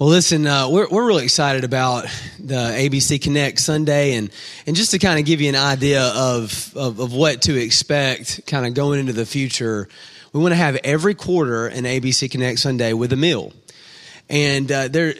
[0.00, 2.04] Well, listen, uh, we're, we're really excited about
[2.38, 4.30] the ABC Connect Sunday and,
[4.64, 8.46] and just to kind of give you an idea of, of, of what to expect
[8.46, 9.88] kind of going into the future,
[10.32, 13.52] we want to have every quarter an ABC Connect Sunday with a meal.
[14.28, 15.16] And uh, there,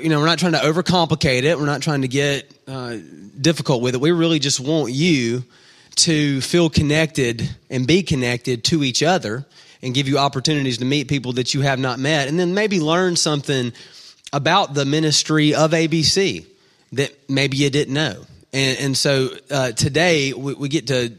[0.00, 1.58] you know, we're not trying to overcomplicate it.
[1.58, 2.96] We're not trying to get uh,
[3.38, 4.00] difficult with it.
[4.00, 5.44] We really just want you
[5.96, 9.44] to feel connected and be connected to each other
[9.82, 12.80] and give you opportunities to meet people that you have not met and then maybe
[12.80, 13.74] learn something
[14.32, 16.46] about the ministry of ABC
[16.92, 18.24] that maybe you didn't know.
[18.52, 21.12] And, and so uh, today we, we, get to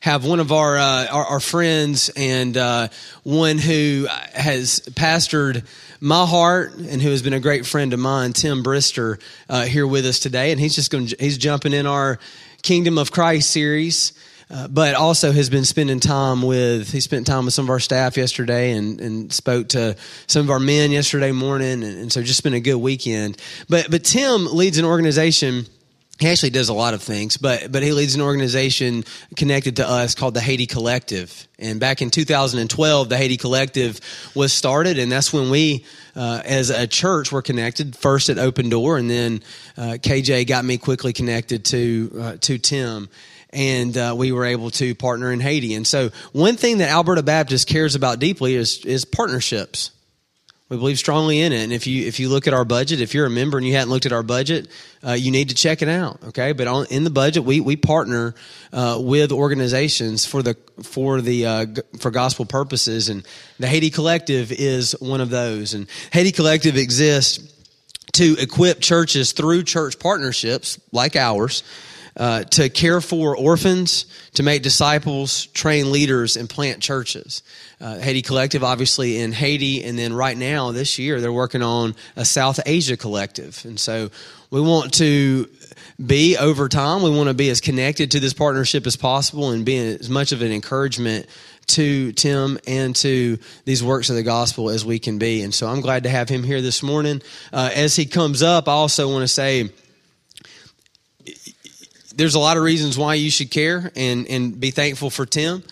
[0.00, 2.88] have one of our uh, our, our, friends and uh,
[3.22, 5.64] one who has pastored
[6.00, 9.86] my heart and who has been a great friend of mine, Tim Brister, uh, here
[9.86, 10.50] with us today.
[10.50, 12.18] And he's just going he's jumping in our
[12.62, 14.12] Kingdom of Christ series.
[14.52, 17.80] Uh, but also has been spending time with he spent time with some of our
[17.80, 22.22] staff yesterday and, and spoke to some of our men yesterday morning and, and so
[22.22, 25.64] just been a good weekend but but tim leads an organization
[26.22, 29.04] he actually does a lot of things, but but he leads an organization
[29.36, 31.48] connected to us called the Haiti Collective.
[31.58, 34.00] And back in 2012, the Haiti Collective
[34.34, 37.96] was started, and that's when we, uh, as a church, were connected.
[37.96, 39.42] First at Open Door, and then
[39.76, 43.08] uh, KJ got me quickly connected to uh, to Tim
[43.52, 45.74] and uh, we were able to partner in Haiti.
[45.74, 49.90] And so, one thing that Alberta Baptist cares about deeply is is partnerships.
[50.68, 53.12] We believe strongly in it, and if you if you look at our budget, if
[53.12, 54.68] you're a member and you hadn't looked at our budget,
[55.06, 56.18] uh, you need to check it out.
[56.28, 58.34] Okay, but on, in the budget, we we partner
[58.72, 61.66] uh, with organizations for the for the uh,
[61.98, 63.26] for gospel purposes, and
[63.58, 65.74] the Haiti Collective is one of those.
[65.74, 67.52] And Haiti Collective exists
[68.12, 71.62] to equip churches through church partnerships like ours
[72.16, 77.42] uh, to care for orphans, to make disciples, train leaders, and plant churches.
[77.80, 81.94] Uh, Haiti Collective, obviously in Haiti, and then right now, this year, they're working on
[82.16, 83.62] a South Asia Collective.
[83.64, 84.10] And so
[84.50, 85.48] we want to
[86.04, 89.64] be over time, we want to be as connected to this partnership as possible and
[89.64, 91.26] be as much of an encouragement
[91.68, 95.42] to Tim and to these works of the gospel as we can be.
[95.42, 97.22] And so I'm glad to have him here this morning.
[97.52, 99.70] Uh, as he comes up, I also want to say,
[102.16, 105.62] there's a lot of reasons why you should care and, and be thankful for Tim,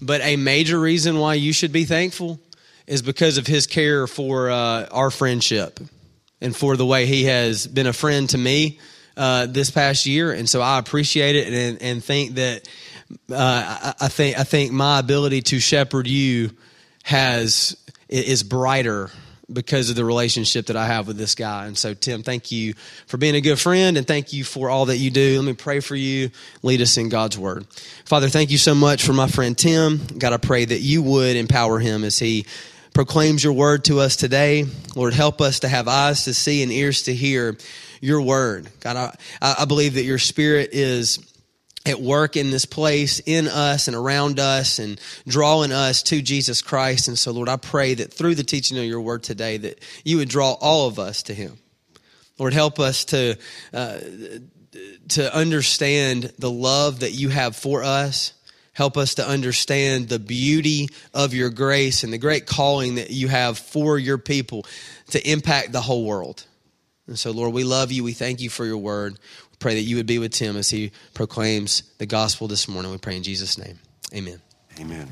[0.00, 2.40] but a major reason why you should be thankful
[2.86, 5.78] is because of his care for uh, our friendship
[6.40, 8.78] and for the way he has been a friend to me
[9.16, 10.32] uh, this past year.
[10.32, 12.68] And so I appreciate it and, and think that
[13.30, 16.50] uh, I, I, think I think my ability to shepherd you
[17.02, 17.76] has
[18.08, 19.10] is brighter
[19.52, 21.66] because of the relationship that I have with this guy.
[21.66, 22.74] And so, Tim, thank you
[23.06, 25.36] for being a good friend and thank you for all that you do.
[25.36, 26.30] Let me pray for you.
[26.62, 27.66] Lead us in God's word.
[28.04, 30.00] Father, thank you so much for my friend Tim.
[30.18, 32.46] God, I pray that you would empower him as he
[32.94, 34.66] proclaims your word to us today.
[34.94, 37.56] Lord, help us to have eyes to see and ears to hear
[38.00, 38.68] your word.
[38.80, 38.96] God,
[39.40, 41.18] I, I believe that your spirit is
[41.86, 46.60] at work in this place, in us and around us, and drawing us to Jesus
[46.60, 47.08] Christ.
[47.08, 50.18] And so, Lord, I pray that through the teaching of your word today, that you
[50.18, 51.58] would draw all of us to Him.
[52.38, 53.36] Lord, help us to
[53.72, 53.98] uh,
[55.08, 58.34] to understand the love that you have for us.
[58.72, 63.28] Help us to understand the beauty of your grace and the great calling that you
[63.28, 64.64] have for your people
[65.10, 66.46] to impact the whole world.
[67.06, 68.04] And so, Lord, we love you.
[68.04, 69.18] We thank you for your word
[69.60, 72.90] pray that you would be with Tim as he proclaims the gospel this morning.
[72.90, 73.78] We pray in Jesus' name.
[74.14, 74.40] Amen.
[74.80, 75.06] Amen.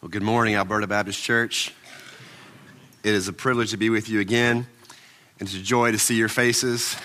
[0.00, 1.74] Well, good morning, Alberta Baptist Church.
[3.02, 4.68] It is a privilege to be with you again,
[5.40, 6.96] and it's a joy to see your faces.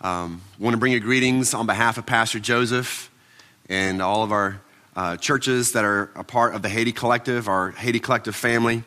[0.00, 3.10] Um, want to bring you greetings on behalf of Pastor Joseph
[3.68, 4.60] and all of our
[4.94, 8.84] uh, churches that are a part of the Haiti Collective, our Haiti Collective family.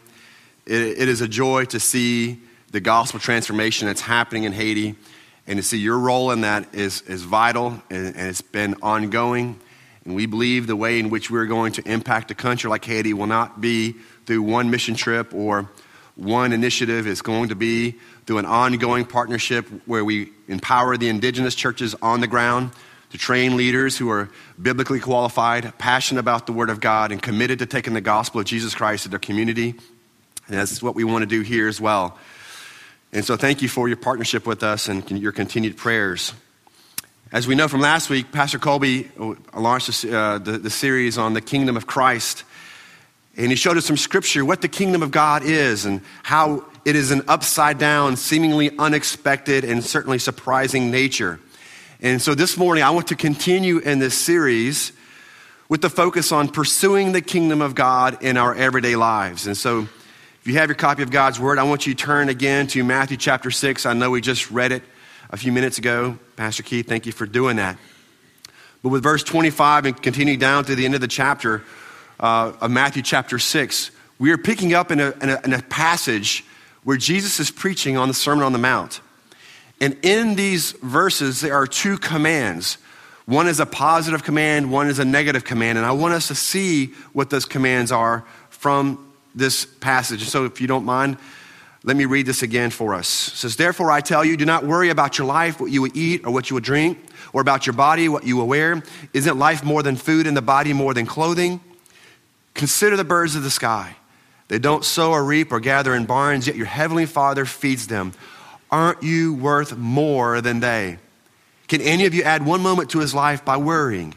[0.65, 2.39] it, it is a joy to see
[2.71, 4.95] the gospel transformation that's happening in Haiti.
[5.45, 9.59] And to see your role in that is, is vital and, and it's been ongoing.
[10.03, 13.13] And we believe the way in which we're going to impact a country like Haiti
[13.13, 13.95] will not be
[14.25, 15.69] through one mission trip or
[16.15, 17.07] one initiative.
[17.07, 17.95] It's going to be
[18.25, 22.71] through an ongoing partnership where we empower the indigenous churches on the ground
[23.11, 24.29] to train leaders who are
[24.61, 28.45] biblically qualified, passionate about the Word of God, and committed to taking the gospel of
[28.45, 29.69] Jesus Christ to their community.
[30.47, 32.17] And that's what we want to do here as well.
[33.13, 36.33] And so thank you for your partnership with us and your continued prayers.
[37.31, 41.33] As we know from last week, Pastor Colby uh, launched uh, the, the series on
[41.33, 42.43] the kingdom of Christ.
[43.37, 46.95] And he showed us some scripture, what the kingdom of God is, and how it
[46.95, 51.39] is an upside down, seemingly unexpected, and certainly surprising nature.
[52.01, 54.91] And so this morning, I want to continue in this series
[55.69, 59.47] with the focus on pursuing the kingdom of God in our everyday lives.
[59.47, 59.87] And so,
[60.47, 62.81] if you have your copy of God's Word, I want you to turn again to
[62.81, 63.85] Matthew chapter 6.
[63.85, 64.81] I know we just read it
[65.29, 66.17] a few minutes ago.
[66.37, 67.77] Pastor Keith, thank you for doing that.
[68.81, 71.65] But with verse 25 and continuing down to the end of the chapter
[72.17, 75.61] uh, of Matthew chapter 6, we are picking up in a, in, a, in a
[75.63, 76.45] passage
[76.85, 79.01] where Jesus is preaching on the Sermon on the Mount.
[79.81, 82.77] And in these verses, there are two commands.
[83.25, 85.77] One is a positive command, one is a negative command.
[85.77, 89.06] And I want us to see what those commands are from
[89.37, 90.23] this passage.
[90.23, 91.17] So if you don't mind,
[91.83, 93.29] let me read this again for us.
[93.29, 95.91] It says, Therefore I tell you, do not worry about your life, what you will
[95.93, 96.97] eat or what you will drink,
[97.33, 98.83] or about your body, what you will wear.
[99.13, 101.61] Isn't life more than food and the body more than clothing?
[102.53, 103.95] Consider the birds of the sky.
[104.47, 108.13] They don't sow or reap or gather in barns, yet your heavenly Father feeds them.
[108.71, 110.97] Aren't you worth more than they?
[111.67, 114.13] Can any of you add one moment to his life by worrying?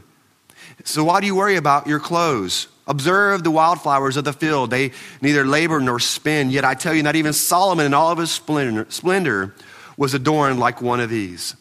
[0.84, 2.68] So, why do you worry about your clothes?
[2.86, 4.70] Observe the wildflowers of the field.
[4.70, 6.50] They neither labor nor spin.
[6.50, 9.54] Yet I tell you, not even Solomon in all of his splendor
[9.96, 11.54] was adorned like one of these.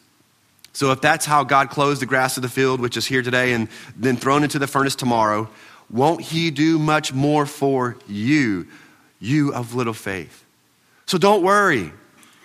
[0.73, 3.53] So, if that's how God clothes the grass of the field, which is here today
[3.53, 5.49] and then thrown into the furnace tomorrow,
[5.89, 8.67] won't He do much more for you,
[9.19, 10.45] you of little faith?
[11.05, 11.91] So, don't worry,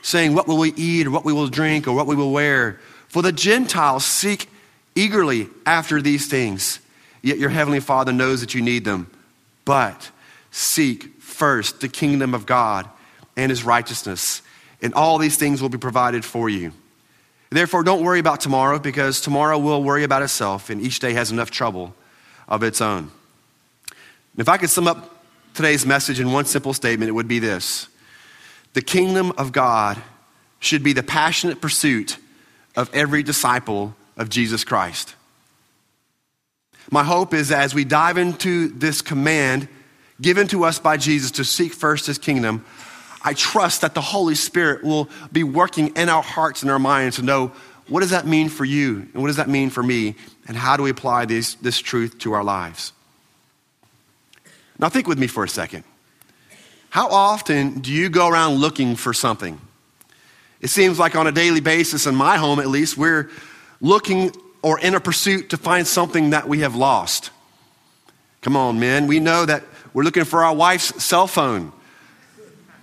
[0.02, 2.80] saying, What will we eat, or what we will drink, or what we will wear?
[3.08, 4.48] For the Gentiles seek
[4.94, 6.80] eagerly after these things
[7.24, 9.10] Yet your heavenly Father knows that you need them.
[9.64, 10.10] But
[10.50, 12.86] seek first the kingdom of God
[13.34, 14.42] and his righteousness,
[14.82, 16.72] and all these things will be provided for you.
[17.48, 21.32] Therefore, don't worry about tomorrow because tomorrow will worry about itself, and each day has
[21.32, 21.94] enough trouble
[22.46, 23.10] of its own.
[24.36, 25.24] If I could sum up
[25.54, 27.88] today's message in one simple statement, it would be this
[28.74, 29.96] The kingdom of God
[30.60, 32.18] should be the passionate pursuit
[32.76, 35.14] of every disciple of Jesus Christ.
[36.90, 39.68] My hope is as we dive into this command
[40.20, 42.64] given to us by Jesus to seek first his kingdom,
[43.22, 47.16] I trust that the Holy Spirit will be working in our hearts and our minds
[47.16, 47.52] to know
[47.88, 50.14] what does that mean for you and what does that mean for me
[50.46, 52.92] and how do we apply this, this truth to our lives.
[54.78, 55.84] Now, think with me for a second.
[56.90, 59.60] How often do you go around looking for something?
[60.60, 63.30] It seems like on a daily basis, in my home at least, we're
[63.84, 67.30] looking or in a pursuit to find something that we have lost.
[68.40, 69.06] Come on, men.
[69.06, 71.70] We know that we're looking for our wife's cell phone,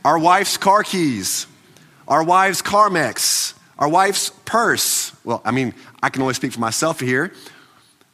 [0.05, 1.47] our wife's car keys,
[2.07, 5.11] our wife's Carmex, our wife's purse.
[5.23, 7.33] Well, I mean, I can only speak for myself here,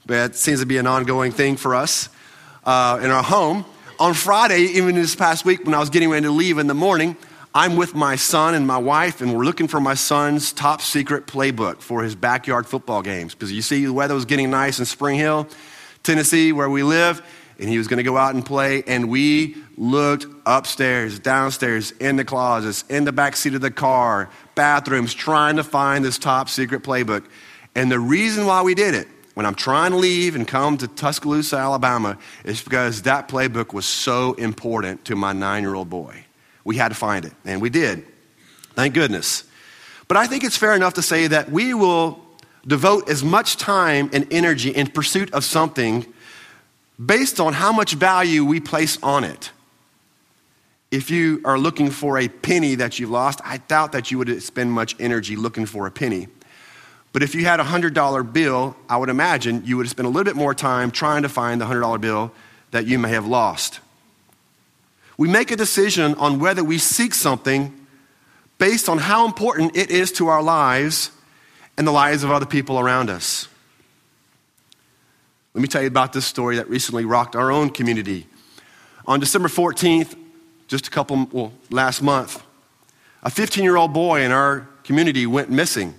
[0.06, 2.08] but it seems to be an ongoing thing for us
[2.66, 3.66] uh, in our home.
[4.00, 6.74] On Friday, even this past week, when I was getting ready to leave in the
[6.74, 7.18] morning,
[7.58, 11.26] I'm with my son and my wife, and we're looking for my son's top secret
[11.26, 13.34] playbook for his backyard football games.
[13.34, 15.48] Because you see, the weather was getting nice in Spring Hill,
[16.04, 17.20] Tennessee, where we live,
[17.58, 18.84] and he was going to go out and play.
[18.86, 24.30] And we looked upstairs, downstairs, in the closets, in the back seat of the car,
[24.54, 27.26] bathrooms, trying to find this top secret playbook.
[27.74, 30.88] And the reason why we did it, when I'm trying to leave and come to
[30.88, 36.27] Tuscaloosa, Alabama, is because that playbook was so important to my nine year old boy
[36.68, 37.32] we had to find it.
[37.46, 38.06] And we did.
[38.76, 39.46] Thank goodness.
[40.10, 42.20] But I think it's fair enough to say that we will
[42.68, 46.06] devote as much time and energy in pursuit of something
[47.04, 49.52] based on how much value we place on it.
[50.92, 54.44] If you are looking for a penny that you lost, I doubt that you would
[54.44, 56.28] spend much energy looking for a penny.
[57.14, 60.26] But if you had a $100 bill, I would imagine you would spend a little
[60.26, 62.34] bit more time trying to find the $100 bill
[62.72, 63.80] that you may have lost.
[65.18, 67.74] We make a decision on whether we seek something
[68.58, 71.12] based on how important it is to our lives
[71.78, 73.48] and the lives of other people around us.
[75.54, 78.28] Let me tell you about this story that recently rocked our own community.
[79.08, 80.16] On December 14th,
[80.68, 82.44] just a couple, well, last month,
[83.24, 85.96] a 15 year old boy in our community went missing.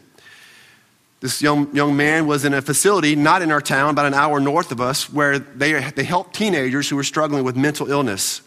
[1.20, 4.38] This young, young man was in a facility, not in our town, about an hour
[4.38, 8.40] north of us, where they, they helped teenagers who were struggling with mental illness.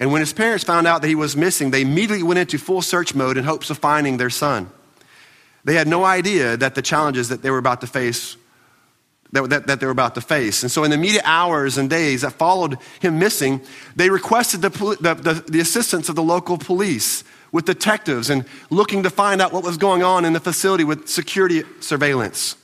[0.00, 2.82] And when his parents found out that he was missing, they immediately went into full
[2.82, 4.70] search mode in hopes of finding their son.
[5.62, 8.36] They had no idea that the challenges that they were about to face
[9.32, 10.62] that, that, that, they were about to face.
[10.62, 13.60] And so, in the immediate hours and days that followed him missing,
[13.94, 19.02] they requested the, the, the, the, assistance of the local police with detectives and looking
[19.04, 22.56] to find out what was going on in the facility with security surveillance.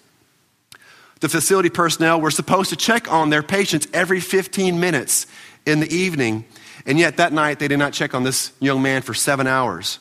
[1.20, 5.26] The facility personnel were supposed to check on their patients every 15 minutes
[5.64, 6.44] in the evening
[6.87, 9.99] and yet that night they did not check on this young man for seven hours.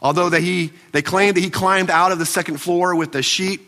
[0.00, 3.22] Although they, he, they claimed that he climbed out of the second floor with a
[3.22, 3.60] sheet,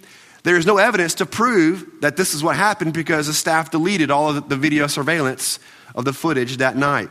[0.43, 4.11] There is no evidence to prove that this is what happened because the staff deleted
[4.11, 5.61] all of the video surveillance
[5.95, 7.11] of the footage that night.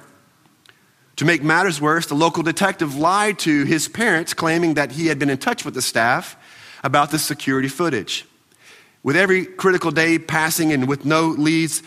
[1.17, 5.19] To make matters worse, the local detective lied to his parents, claiming that he had
[5.19, 6.35] been in touch with the staff
[6.83, 8.25] about the security footage.
[9.03, 11.81] With every critical day passing and with no leads,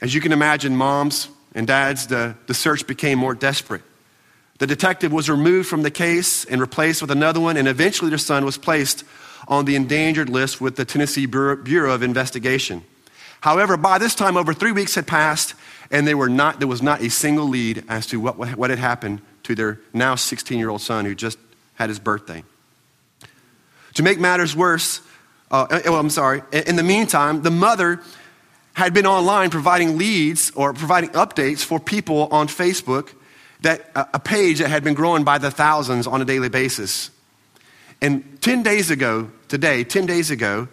[0.00, 3.82] as you can imagine, moms and dads, the, the search became more desperate.
[4.58, 8.18] The detective was removed from the case and replaced with another one, and eventually their
[8.18, 9.04] son was placed
[9.48, 12.84] on the endangered list with the Tennessee Bureau of Investigation.
[13.40, 15.54] However, by this time, over three weeks had passed,
[15.90, 18.78] and they were not, there was not a single lead as to what, what had
[18.78, 21.38] happened to their now 16 year old son who just
[21.74, 22.44] had his birthday.
[23.94, 25.00] To make matters worse,
[25.52, 28.00] uh, oh, I'm sorry, in the meantime, the mother
[28.72, 33.12] had been online providing leads or providing updates for people on Facebook
[33.60, 37.10] that a page that had been growing by the thousands on a daily basis.
[38.00, 40.66] And 10 days ago, today, 10 days ago,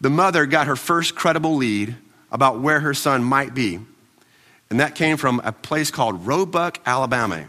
[0.00, 1.96] the mother got her first credible lead
[2.30, 3.78] about where her son might be.
[4.68, 7.46] And that came from a place called Roebuck, Alabama.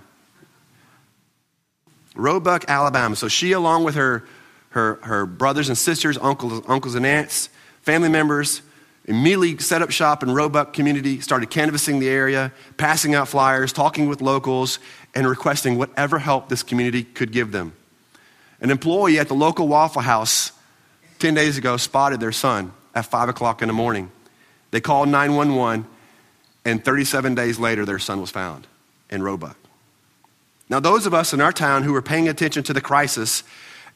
[2.16, 3.16] Roebuck, Alabama.
[3.16, 4.24] So she, along with her,
[4.76, 7.48] her, her brothers and sisters, uncles, uncles and aunts,
[7.82, 8.62] family members,
[9.06, 14.10] immediately set up shop in Roebuck community, started canvassing the area, passing out flyers, talking
[14.10, 14.80] with locals,
[15.16, 17.72] and requesting whatever help this community could give them.
[18.60, 20.52] An employee at the local Waffle House
[21.20, 24.12] 10 days ago spotted their son at 5 o'clock in the morning.
[24.72, 25.88] They called 911,
[26.66, 28.68] and 37 days later, their son was found
[29.10, 29.58] in Roebuck.
[30.68, 33.44] Now, those of us in our town who were paying attention to the crisis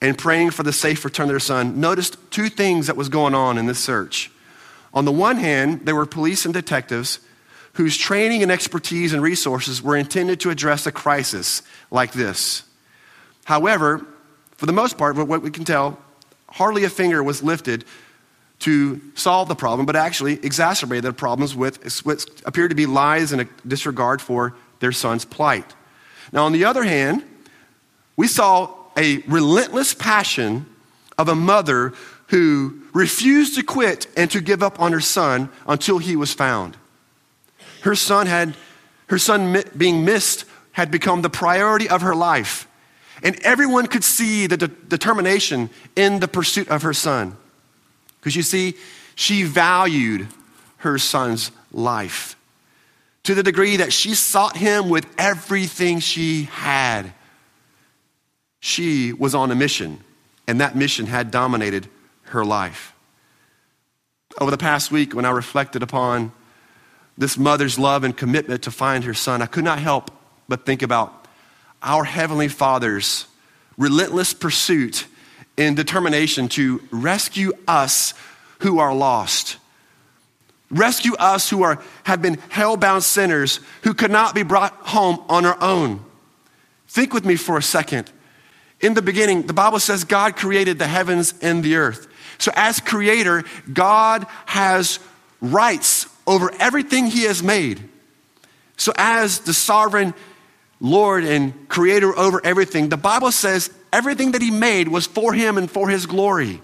[0.02, 3.36] and praying for the safe return of their son noticed two things that was going
[3.36, 4.32] on in this search.
[4.94, 7.20] On the one hand, there were police and detectives
[7.74, 12.64] whose training and expertise and resources were intended to address a crisis like this.
[13.46, 14.06] However,
[14.58, 16.00] for the most part, what we can tell,
[16.50, 17.86] hardly a finger was lifted
[18.60, 23.32] to solve the problem, but actually exacerbated the problems with what appeared to be lies
[23.32, 25.76] and a disregard for their son's plight.
[26.34, 27.24] Now, on the other hand,
[28.18, 30.66] we saw a relentless passion
[31.18, 31.94] of a mother
[32.28, 36.78] who refused to quit and to give up on her son until he was found.
[37.82, 38.56] Her son had
[39.08, 42.68] her son being missed had become the priority of her life.
[43.24, 47.36] And everyone could see the de- determination in the pursuit of her son.
[48.20, 48.76] Because you see,
[49.16, 50.28] she valued
[50.78, 52.36] her son's life
[53.24, 57.14] to the degree that she sought him with everything she had.
[58.60, 60.04] She was on a mission,
[60.48, 61.88] and that mission had dominated
[62.24, 62.94] her life.
[64.40, 66.32] Over the past week, when I reflected upon
[67.18, 70.12] this mother's love and commitment to find her son, I could not help
[70.48, 71.28] but think about
[71.82, 73.26] our Heavenly Father's
[73.78, 75.08] relentless pursuit
[75.58, 78.14] and determination to rescue us
[78.60, 79.58] who are lost.
[80.70, 85.46] Rescue us who are, have been hell-bound sinners who could not be brought home on
[85.46, 86.04] our own.
[86.88, 88.12] Think with me for a second.
[88.82, 92.08] In the beginning, the Bible says God created the heavens and the earth.
[92.38, 95.00] So, as creator, God has
[95.42, 97.90] rights over everything he has made.
[98.78, 100.14] So, as the sovereign
[100.80, 105.58] Lord and creator over everything, the Bible says everything that he made was for him
[105.58, 106.62] and for his glory.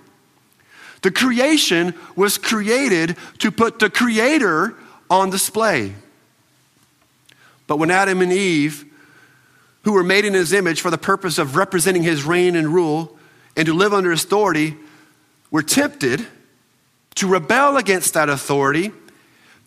[1.02, 4.74] The creation was created to put the creator
[5.10, 5.94] on display.
[7.68, 8.86] But when Adam and Eve,
[9.86, 13.16] who were made in his image for the purpose of representing his reign and rule
[13.56, 14.76] and to live under his authority,
[15.52, 16.26] were tempted
[17.14, 18.92] to rebel against that authority,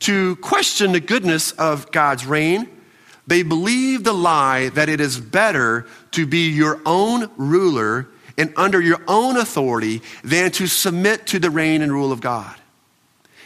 [0.01, 2.69] to question the goodness of God's reign,
[3.29, 8.81] they believe the lie that it is better to be your own ruler and under
[8.81, 12.57] your own authority than to submit to the reign and rule of God.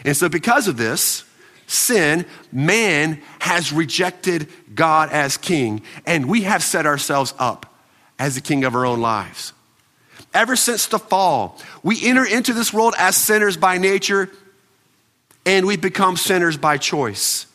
[0.04, 1.24] And so, because of this,
[1.72, 7.66] sin, man has rejected God as king, and we have set ourselves up
[8.18, 9.52] as the king of our own lives.
[10.34, 14.30] Ever since the fall, we enter into this world as sinners by nature
[15.44, 17.46] and we become sinners by choice.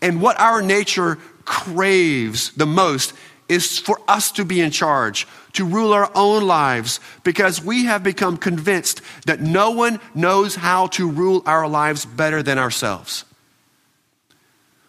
[0.00, 3.12] And what our nature craves the most
[3.48, 8.02] is for us to be in charge, to rule our own lives, because we have
[8.02, 13.24] become convinced that no one knows how to rule our lives better than ourselves.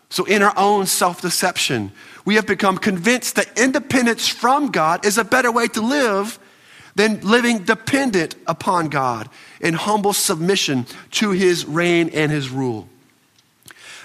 [0.10, 1.92] So, in our own self deception,
[2.26, 6.40] we have become convinced that independence from God is a better way to live
[6.96, 9.30] than living dependent upon God
[9.62, 12.90] in humble submission to his reign and his rule.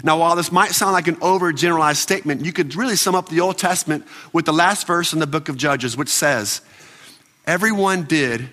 [0.05, 3.41] Now, while this might sound like an overgeneralized statement, you could really sum up the
[3.41, 6.61] Old Testament with the last verse in the book of Judges, which says,
[7.47, 8.49] Everyone did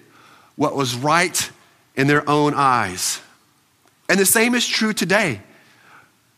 [0.55, 1.49] what was right
[1.95, 3.21] in their own eyes.
[4.09, 5.41] And the same is true today.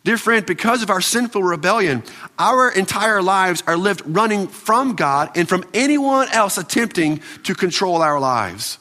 [0.03, 2.03] Dear friend, because of our sinful rebellion,
[2.39, 8.01] our entire lives are lived running from God and from anyone else attempting to control
[8.01, 8.79] our lives.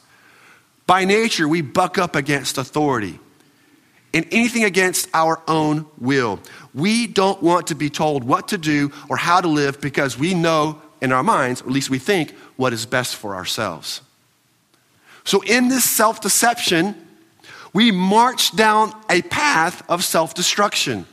[0.87, 3.19] By nature, we buck up against authority
[4.13, 6.39] and anything against our own will.
[6.73, 10.33] We don't want to be told what to do or how to live because we
[10.33, 14.01] know in our minds, or at least we think, what is best for ourselves.
[15.23, 16.95] So, in this self deception,
[17.73, 21.05] we march down a path of self destruction.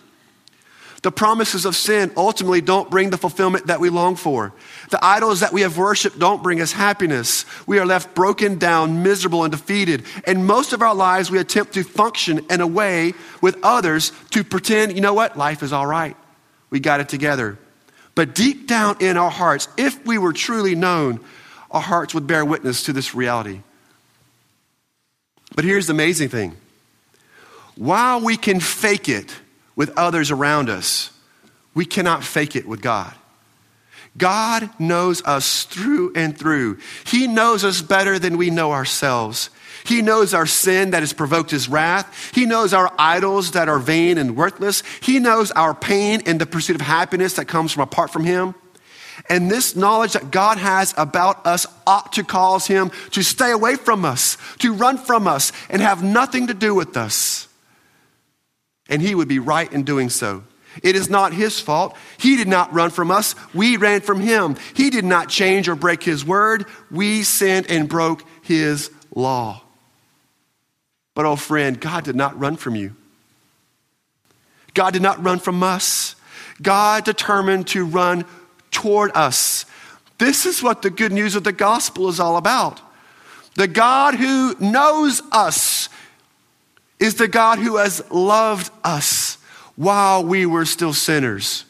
[1.02, 4.52] The promises of sin ultimately don't bring the fulfillment that we long for.
[4.90, 7.45] The idols that we have worshiped don't bring us happiness.
[7.69, 10.05] We are left broken down, miserable, and defeated.
[10.25, 14.43] And most of our lives, we attempt to function in a way with others to
[14.43, 16.17] pretend, you know what, life is all right.
[16.71, 17.59] We got it together.
[18.17, 21.21] But deep down in our hearts, if we were truly known,
[21.71, 23.61] our hearts would bear witness to this reality.
[25.55, 26.57] But here's the amazing thing
[27.76, 29.33] while we can fake it
[29.78, 31.12] with others around us,
[31.73, 33.14] we cannot fake it with God.
[34.16, 36.78] God knows us through and through.
[37.06, 39.50] He knows us better than we know ourselves.
[39.85, 42.32] He knows our sin that has provoked his wrath.
[42.35, 44.82] He knows our idols that are vain and worthless.
[45.00, 48.56] He knows our pain and the pursuit of happiness that comes from apart from him.
[49.28, 53.76] And this knowledge that God has about us ought to cause him to stay away
[53.76, 57.48] from us, to run from us, and have nothing to do with us.
[58.88, 60.45] And he would be right in doing so.
[60.83, 61.97] It is not his fault.
[62.18, 63.35] He did not run from us.
[63.52, 64.57] We ran from him.
[64.75, 66.66] He did not change or break his word.
[66.90, 69.62] We sinned and broke his law.
[71.14, 72.95] But, oh friend, God did not run from you.
[74.75, 76.14] God did not run from us.
[76.62, 78.25] God determined to run
[78.71, 79.64] toward us.
[80.18, 82.80] This is what the good news of the gospel is all about.
[83.54, 85.88] The God who knows us
[87.00, 89.38] is the God who has loved us
[89.76, 91.64] while we were still sinners.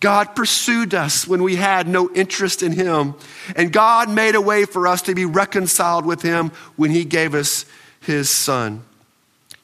[0.00, 3.14] God pursued us when we had no interest in Him,
[3.56, 7.34] and God made a way for us to be reconciled with Him when He gave
[7.34, 7.64] us
[8.04, 8.84] his son.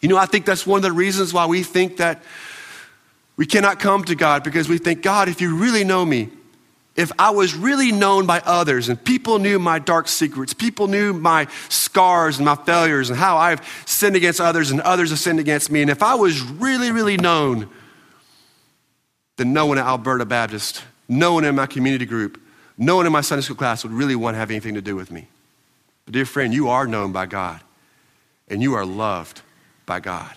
[0.01, 2.23] You know, I think that's one of the reasons why we think that
[3.37, 6.31] we cannot come to God because we think, God, if you really know me,
[7.01, 11.15] if I was really known by others and people knew my dark secrets, people knew
[11.15, 15.41] my scars and my failures and how I've sinned against others and others have sinned
[15.41, 17.71] against me, and if I was really, really known,
[19.39, 22.39] then no one at Alberta Baptist, no one in my community group,
[22.77, 24.95] no one in my Sunday school class would really want to have anything to do
[24.95, 25.27] with me.
[26.05, 27.63] But, dear friend, you are known by God
[28.49, 29.41] and you are loved
[29.87, 30.35] by God.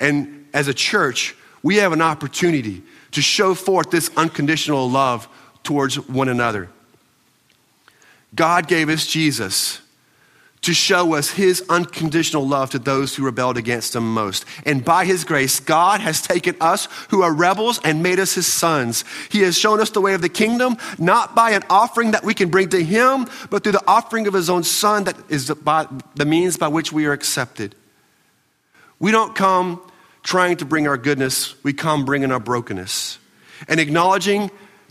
[0.00, 5.28] And as a church, we have an opportunity to show forth this unconditional love
[5.64, 6.68] towards one another.
[8.34, 9.80] God gave us Jesus
[10.64, 14.46] to show us his unconditional love to those who rebelled against him most.
[14.64, 18.46] And by his grace, God has taken us who are rebels and made us his
[18.46, 19.04] sons.
[19.30, 22.32] He has shown us the way of the kingdom, not by an offering that we
[22.32, 26.04] can bring to him, but through the offering of his own son that is the,
[26.14, 27.74] the means by which we are accepted.
[28.98, 29.82] We don't come
[30.22, 33.18] trying to bring our goodness, we come bringing our brokenness
[33.68, 34.50] and acknowledging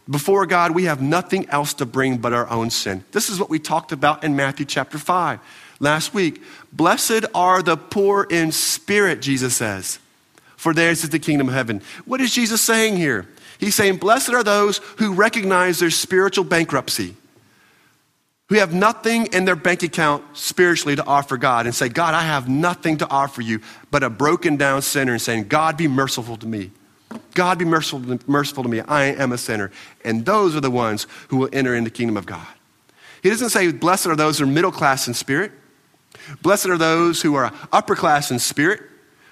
[0.09, 3.03] before God, we have nothing else to bring but our own sin.
[3.11, 5.39] This is what we talked about in Matthew chapter 5
[5.79, 6.41] last week.
[6.73, 9.99] Blessed are the poor in spirit, Jesus says,
[10.57, 11.81] for theirs is the kingdom of heaven.
[12.05, 13.27] What is Jesus saying here?
[13.59, 17.15] He's saying, Blessed are those who recognize their spiritual bankruptcy,
[18.49, 22.23] who have nothing in their bank account spiritually to offer God, and say, God, I
[22.23, 26.35] have nothing to offer you but a broken down sinner, and saying, God, be merciful
[26.37, 26.71] to me.
[27.33, 28.81] God, be merciful, merciful to me.
[28.81, 29.71] I am a sinner.
[30.03, 32.47] And those are the ones who will enter into the kingdom of God.
[33.21, 35.51] He doesn't say, Blessed are those who are middle class in spirit.
[36.41, 38.81] Blessed are those who are upper class in spirit,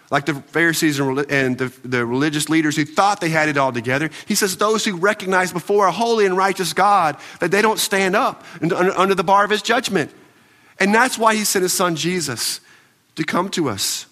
[0.10, 4.10] like the Pharisees and the, the, religious leaders who thought they had it all together.
[4.28, 8.16] He says, Those who recognize before a holy and righteous God that they don't stand
[8.16, 10.12] up under the bar of his judgment.
[10.80, 12.60] And that's why he sent his son Jesus
[13.16, 14.06] to come to us.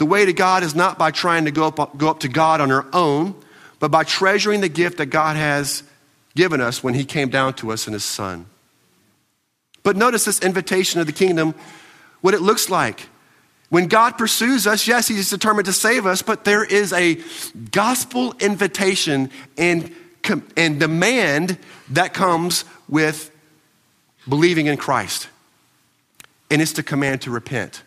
[0.00, 2.62] The way to God is not by trying to go up, go up to God
[2.62, 3.34] on our own,
[3.80, 5.82] but by treasuring the gift that God has
[6.34, 8.46] given us when he came down to us in his son.
[9.82, 11.54] But notice this invitation of the kingdom,
[12.22, 13.08] what it looks like.
[13.68, 17.20] When God pursues us, yes, He's determined to save us, but there is a
[17.70, 19.94] gospel invitation and,
[20.56, 21.58] and demand
[21.90, 23.30] that comes with
[24.26, 25.28] believing in Christ.
[26.50, 27.82] And it's the command to repent.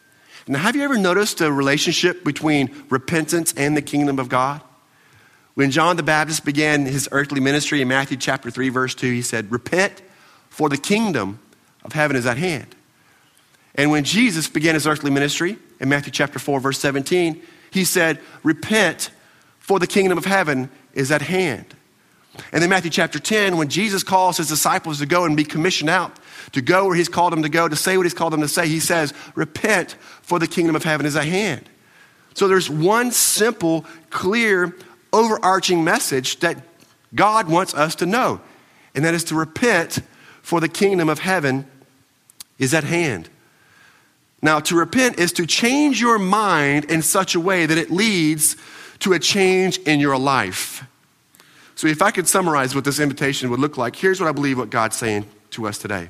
[0.48, 4.62] Now, have you ever noticed a relationship between repentance and the kingdom of God?
[5.54, 9.22] When John the Baptist began his earthly ministry in Matthew chapter 3, verse 2, he
[9.22, 10.02] said, Repent,
[10.50, 11.40] for the kingdom
[11.84, 12.76] of heaven is at hand.
[13.76, 18.20] And when Jesus began his earthly ministry in Matthew chapter 4, verse 17, he said,
[18.44, 19.12] Repent,
[19.60, 21.74] for the kingdom of heaven is at hand.
[22.52, 25.90] And then Matthew chapter 10, when Jesus calls his disciples to go and be commissioned
[25.90, 26.18] out,
[26.54, 28.48] to go where he's called them to go, to say what he's called them to
[28.48, 31.70] say, he says, Repent, for the kingdom of heaven is at hand.
[32.34, 34.76] So there's one simple, clear,
[35.12, 36.64] overarching message that
[37.14, 38.42] God wants us to know,
[38.96, 40.00] and that is to repent,
[40.42, 41.68] for the kingdom of heaven
[42.58, 43.30] is at hand.
[44.42, 48.58] Now, to repent is to change your mind in such a way that it leads
[49.00, 50.84] to a change in your life.
[51.84, 54.58] So, if I could summarize what this invitation would look like, here's what I believe
[54.58, 56.08] what God's saying to us today.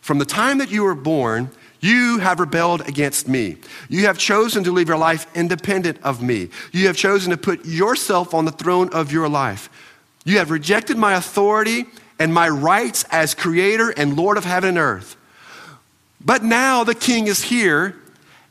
[0.00, 3.58] From the time that you were born, you have rebelled against me.
[3.88, 6.48] You have chosen to live your life independent of me.
[6.72, 9.70] You have chosen to put yourself on the throne of your life.
[10.24, 11.84] You have rejected my authority
[12.18, 15.16] and my rights as creator and Lord of heaven and earth.
[16.20, 17.94] But now the king is here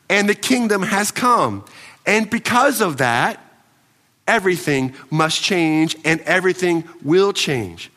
[0.08, 1.66] and the kingdom has come.
[2.06, 3.38] And because of that,
[4.26, 7.90] everything must change and everything will change.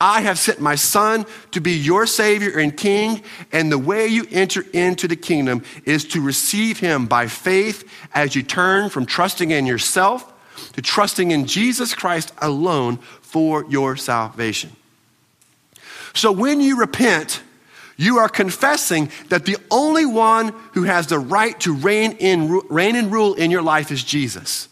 [0.00, 4.26] I have sent my son to be your savior and king, and the way you
[4.30, 9.50] enter into the kingdom is to receive him by faith as you turn from trusting
[9.50, 10.30] in yourself
[10.74, 14.74] to trusting in Jesus Christ alone for your salvation.
[16.14, 17.42] So when you repent,
[17.96, 22.96] you are confessing that the only one who has the right to reign, in, reign
[22.96, 24.68] and rule in your life is Jesus.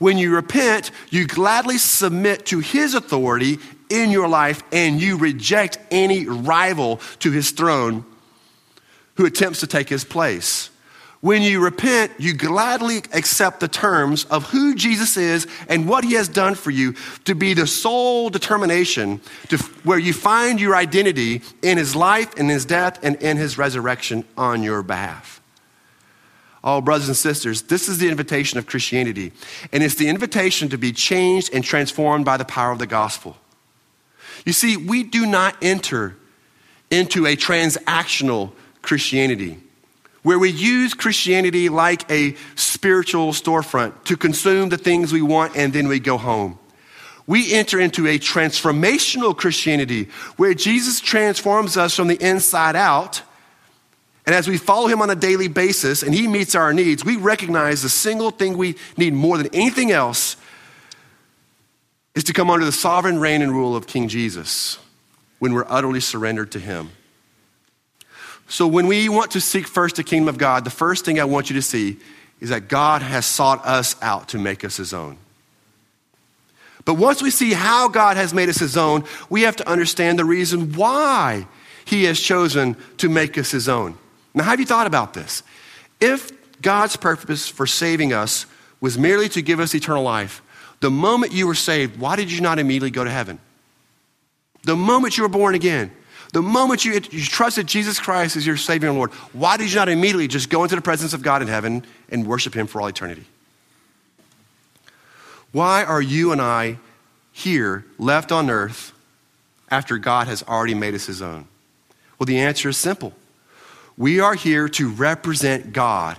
[0.00, 3.58] When you repent, you gladly submit to his authority
[3.90, 8.06] in your life and you reject any rival to his throne
[9.16, 10.70] who attempts to take his place.
[11.20, 16.14] When you repent, you gladly accept the terms of who Jesus is and what he
[16.14, 16.94] has done for you
[17.26, 22.48] to be the sole determination to where you find your identity in his life, in
[22.48, 25.39] his death, and in his resurrection on your behalf.
[26.62, 29.32] Oh, brothers and sisters, this is the invitation of Christianity,
[29.72, 33.36] and it's the invitation to be changed and transformed by the power of the gospel.
[34.44, 36.16] You see, we do not enter
[36.90, 39.58] into a transactional Christianity
[40.22, 45.72] where we use Christianity like a spiritual storefront to consume the things we want and
[45.72, 46.58] then we go home.
[47.26, 53.22] We enter into a transformational Christianity where Jesus transforms us from the inside out.
[54.26, 57.16] And as we follow him on a daily basis and he meets our needs, we
[57.16, 60.36] recognize the single thing we need more than anything else
[62.14, 64.78] is to come under the sovereign reign and rule of King Jesus
[65.38, 66.90] when we're utterly surrendered to him.
[68.48, 71.24] So, when we want to seek first the kingdom of God, the first thing I
[71.24, 71.98] want you to see
[72.40, 75.18] is that God has sought us out to make us his own.
[76.84, 80.18] But once we see how God has made us his own, we have to understand
[80.18, 81.46] the reason why
[81.84, 83.96] he has chosen to make us his own.
[84.34, 85.42] Now, have you thought about this?
[86.00, 86.30] If
[86.62, 88.46] God's purpose for saving us
[88.80, 90.42] was merely to give us eternal life,
[90.80, 93.38] the moment you were saved, why did you not immediately go to heaven?
[94.64, 95.90] The moment you were born again,
[96.32, 99.76] the moment you, you trusted Jesus Christ as your Savior and Lord, why did you
[99.76, 102.80] not immediately just go into the presence of God in heaven and worship Him for
[102.80, 103.24] all eternity?
[105.52, 106.78] Why are you and I
[107.32, 108.92] here, left on earth,
[109.70, 111.48] after God has already made us His own?
[112.18, 113.12] Well, the answer is simple.
[114.00, 116.16] We are here to represent God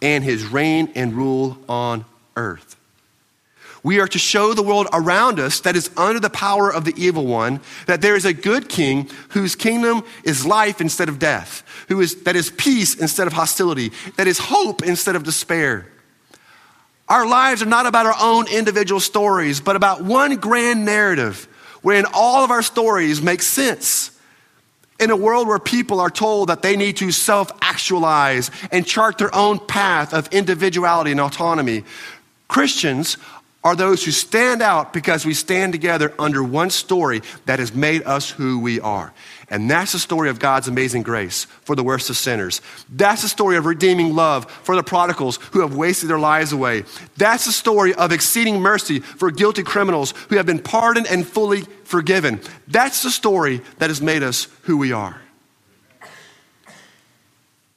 [0.00, 2.74] and His reign and rule on earth.
[3.82, 6.94] We are to show the world around us that is under the power of the
[6.96, 11.64] evil one that there is a good king whose kingdom is life instead of death,
[11.88, 15.86] who is, that is peace instead of hostility, that is hope instead of despair.
[17.10, 21.46] Our lives are not about our own individual stories, but about one grand narrative
[21.82, 24.11] wherein all of our stories make sense.
[25.02, 29.18] In a world where people are told that they need to self actualize and chart
[29.18, 31.82] their own path of individuality and autonomy,
[32.46, 33.16] Christians
[33.64, 38.02] are those who stand out because we stand together under one story that has made
[38.02, 39.12] us who we are.
[39.48, 42.60] And that's the story of God's amazing grace for the worst of sinners.
[42.88, 46.84] That's the story of redeeming love for the prodigals who have wasted their lives away.
[47.16, 51.62] That's the story of exceeding mercy for guilty criminals who have been pardoned and fully
[51.84, 52.40] forgiven.
[52.66, 55.20] That's the story that has made us who we are.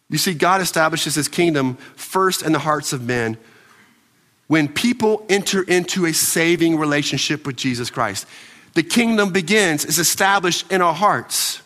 [0.10, 3.38] You see, God establishes his kingdom first in the hearts of men
[4.48, 8.28] when people enter into a saving relationship with Jesus Christ.
[8.74, 11.62] The kingdom begins, is established in our hearts.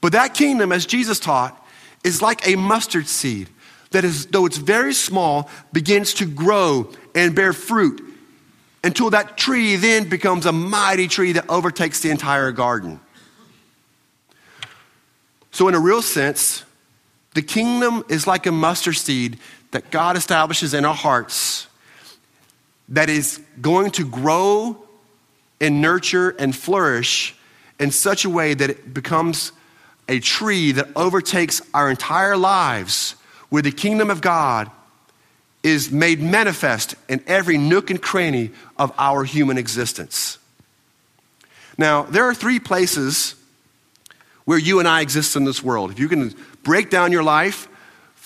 [0.00, 1.66] But that kingdom, as Jesus taught,
[2.04, 3.48] is like a mustard seed
[3.90, 8.04] that is, though it's very small, begins to grow and bear fruit
[8.84, 13.00] until that tree then becomes a mighty tree that overtakes the entire garden.
[15.50, 16.64] So, in a real sense,
[17.34, 19.38] the kingdom is like a mustard seed
[19.70, 21.66] that God establishes in our hearts
[22.88, 24.76] that is going to grow
[25.60, 27.34] and nurture and flourish
[27.78, 29.52] in such a way that it becomes
[30.08, 33.14] a tree that overtakes our entire lives,
[33.50, 34.70] where the kingdom of God
[35.62, 40.38] is made manifest in every nook and cranny of our human existence.
[41.76, 43.34] Now, there are three places
[44.44, 45.90] where you and I exist in this world.
[45.90, 47.68] If you can break down your life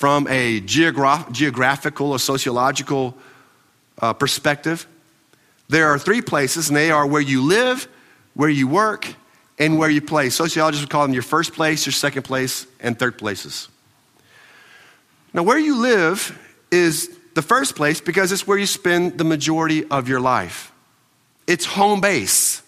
[0.03, 3.17] from a geogra- geographical or sociological
[4.01, 4.85] uh, perspective,
[5.69, 7.87] there are three places, and they are where you live,
[8.35, 9.07] where you work,
[9.61, 10.29] and where you play.
[10.29, 13.69] Sociologists would call them your first place, your second place, and third places.
[15.33, 16.37] Now, where you live
[16.73, 20.73] is the first place because it's where you spend the majority of your life.
[21.47, 22.61] It's home base.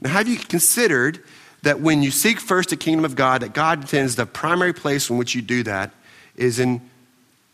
[0.00, 1.22] Now, have you considered
[1.62, 5.10] that when you seek first the kingdom of God, that God intends the primary place
[5.10, 5.92] in which you do that
[6.36, 6.80] is in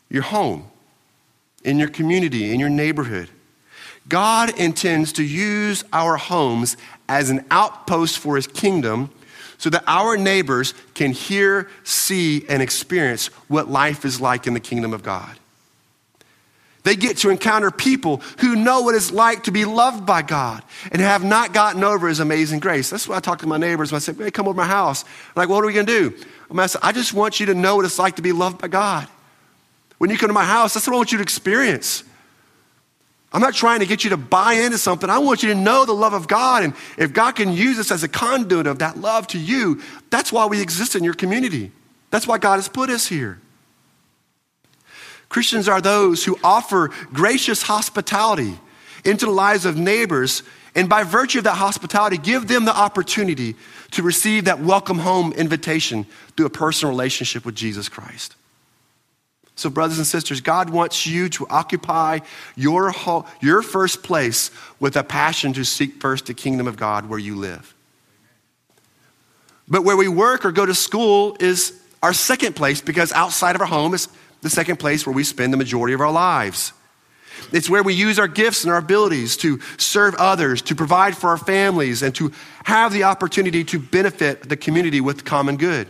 [0.08, 0.64] your home,
[1.64, 3.30] in your community, in your neighborhood?
[4.08, 6.76] God intends to use our homes
[7.08, 9.10] as an outpost for his kingdom
[9.58, 14.60] so that our neighbors can hear, see, and experience what life is like in the
[14.60, 15.38] kingdom of God.
[16.86, 20.62] They get to encounter people who know what it's like to be loved by God
[20.92, 22.90] and have not gotten over his amazing grace.
[22.90, 24.68] That's why I talk to my neighbors when I say, hey, come over to my
[24.68, 25.02] house.
[25.02, 26.24] I'm like, what are we going to do?
[26.48, 28.68] I'm say, I just want you to know what it's like to be loved by
[28.68, 29.08] God.
[29.98, 32.04] When you come to my house, that's what I want you to experience.
[33.32, 35.10] I'm not trying to get you to buy into something.
[35.10, 36.62] I want you to know the love of God.
[36.62, 40.32] And if God can use us as a conduit of that love to you, that's
[40.32, 41.72] why we exist in your community.
[42.10, 43.40] That's why God has put us here.
[45.28, 48.58] Christians are those who offer gracious hospitality
[49.04, 50.42] into the lives of neighbors,
[50.74, 53.54] and by virtue of that hospitality, give them the opportunity
[53.92, 58.36] to receive that welcome home invitation through a personal relationship with Jesus Christ.
[59.54, 62.18] So, brothers and sisters, God wants you to occupy
[62.56, 62.92] your,
[63.40, 67.36] your first place with a passion to seek first the kingdom of God where you
[67.36, 67.74] live.
[69.66, 73.62] But where we work or go to school is our second place because outside of
[73.62, 74.08] our home is
[74.46, 76.72] the second place where we spend the majority of our lives.
[77.52, 81.30] It's where we use our gifts and our abilities to serve others, to provide for
[81.30, 82.32] our families, and to
[82.64, 85.88] have the opportunity to benefit the community with common good.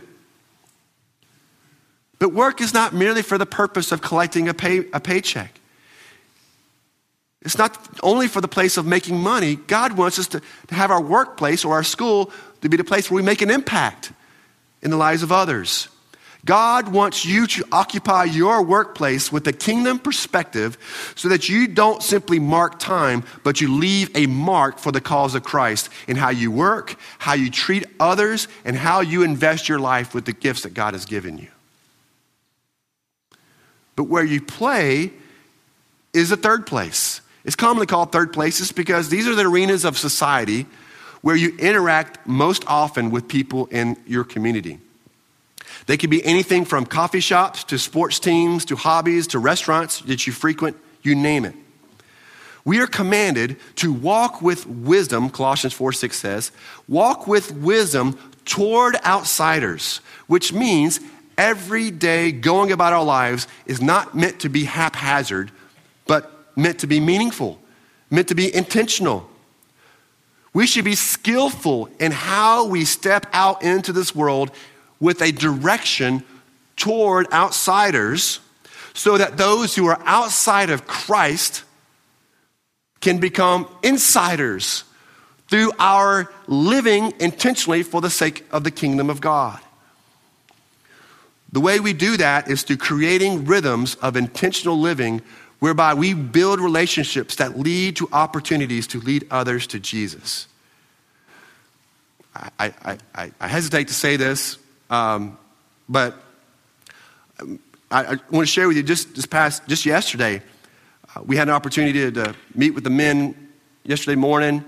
[2.19, 5.59] But work is not merely for the purpose of collecting a, pay, a paycheck.
[7.43, 9.55] It's not only for the place of making money.
[9.55, 13.09] God wants us to, to have our workplace or our school to be the place
[13.09, 14.11] where we make an impact
[14.81, 15.87] in the lives of others.
[16.47, 20.77] God wants you to occupy your workplace with a kingdom perspective
[21.15, 25.35] so that you don't simply mark time, but you leave a mark for the cause
[25.35, 29.77] of Christ in how you work, how you treat others, and how you invest your
[29.77, 31.49] life with the gifts that God has given you.
[33.97, 35.11] But where you play
[36.13, 37.19] is a third place.
[37.43, 40.65] It's commonly called third places because these are the arenas of society
[41.21, 44.79] where you interact most often with people in your community.
[45.87, 50.27] They could be anything from coffee shops to sports teams to hobbies to restaurants that
[50.27, 51.55] you frequent, you name it.
[52.65, 56.51] We are commanded to walk with wisdom, Colossians 4 6 says,
[56.89, 60.99] walk with wisdom toward outsiders, which means
[61.37, 65.51] every day going about our lives is not meant to be haphazard,
[66.05, 67.61] but meant to be meaningful,
[68.09, 69.29] meant to be intentional.
[70.51, 74.51] We should be skillful in how we step out into this world
[74.99, 76.23] with a direction
[76.75, 78.39] toward outsiders
[78.93, 81.63] so that those who are outside of Christ
[82.99, 84.83] can become insiders
[85.49, 89.59] through our living intentionally for the sake of the kingdom of God.
[91.51, 95.21] The way we do that is through creating rhythms of intentional living
[95.59, 100.47] whereby we build relationships that lead to opportunities to lead others to Jesus.
[102.35, 104.57] I, I, I, I hesitate to say this,
[104.89, 105.37] um,
[105.89, 106.15] but
[107.39, 107.49] I,
[107.91, 110.41] I, want to share with you just this past, just yesterday,
[111.15, 113.49] uh, we had an opportunity to, to meet with the men
[113.83, 114.63] yesterday morning,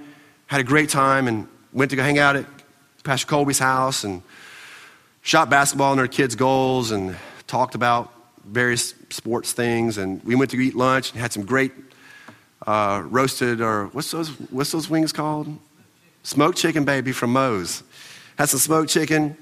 [0.47, 2.45] had a great time, and went to go hang out at
[3.03, 4.21] Pastor Colby's house and
[5.21, 7.15] shot basketball on our kids' goals and
[7.47, 8.13] talked about
[8.45, 9.97] various sports things.
[9.97, 11.71] And we went to eat lunch and had some great
[12.65, 15.47] uh, roasted, or what's those, what's those wings called?
[16.23, 17.83] Smoked chicken, baby, from Moe's.
[18.37, 19.37] Had some smoked chicken.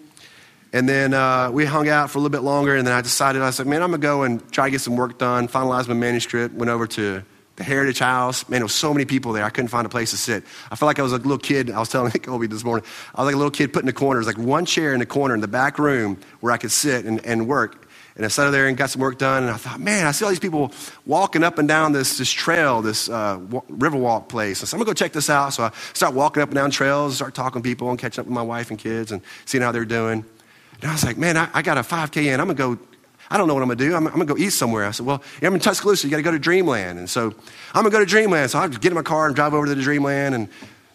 [0.78, 2.76] And then uh, we hung out for a little bit longer.
[2.76, 4.96] And then I decided, I said, man, I'm to go and try to get some
[4.96, 6.54] work done, finalize my manuscript.
[6.54, 7.24] Went over to
[7.56, 8.48] the Heritage House.
[8.48, 9.44] Man, there was so many people there.
[9.44, 10.44] I couldn't find a place to sit.
[10.70, 11.72] I felt like I was a little kid.
[11.72, 12.86] I was telling Colby this morning.
[13.16, 14.22] I was like a little kid put in the corner.
[14.22, 17.06] There's like one chair in the corner in the back room where I could sit
[17.06, 17.90] and, and work.
[18.16, 19.46] And I sat there and got some work done.
[19.46, 20.72] And I thought, man, I see all these people
[21.08, 24.60] walking up and down this, this trail, this uh, Riverwalk place.
[24.60, 25.54] So I'm going to go check this out.
[25.54, 28.28] So I start walking up and down trails, start talking to people and catching up
[28.28, 30.24] with my wife and kids and seeing how they're doing.
[30.82, 32.40] And I was like, man, I, I got a 5K in.
[32.40, 32.88] I'm going to go
[33.30, 33.96] I don't know what I'm going to do.
[33.96, 34.86] I'm, I'm going to go eat somewhere.
[34.86, 36.08] I said, well, I'm in Tuscaloosa.
[36.08, 36.98] You got to go to Dreamland.
[36.98, 37.34] And so
[37.74, 38.52] I'm going to go to Dreamland.
[38.52, 40.36] So I get in my car and drive over to the Dreamland.
[40.36, 40.50] And,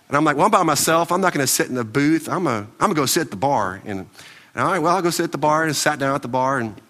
[0.09, 1.13] and I'm like, well, I'm by myself.
[1.13, 2.29] I'm not going to sit in the booth.
[2.29, 3.83] I'm going I'm to go sit at the bar.
[3.85, 4.01] And,
[4.55, 6.29] and all right, well, I'll go sit at the bar and sat down at the
[6.29, 6.59] bar.
[6.59, 6.81] And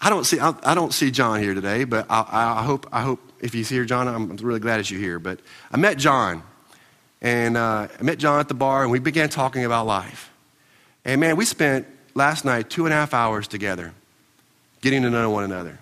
[0.00, 2.24] I don't see, I, I don't see John here today, but I,
[2.60, 5.18] I, hope, I hope if he's here, John, I'm really glad that you're here.
[5.18, 6.42] But I met John.
[7.20, 10.30] And uh, I met John at the bar, and we began talking about life.
[11.06, 13.92] And man, we spent last night two and a half hours together
[14.80, 15.78] getting to know one another.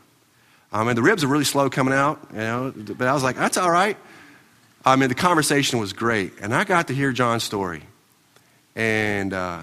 [0.73, 3.37] I mean, the ribs are really slow coming out, you know, but I was like,
[3.37, 3.97] that's all right.
[4.85, 6.33] I mean, the conversation was great.
[6.41, 7.83] And I got to hear John's story.
[8.77, 9.63] And uh,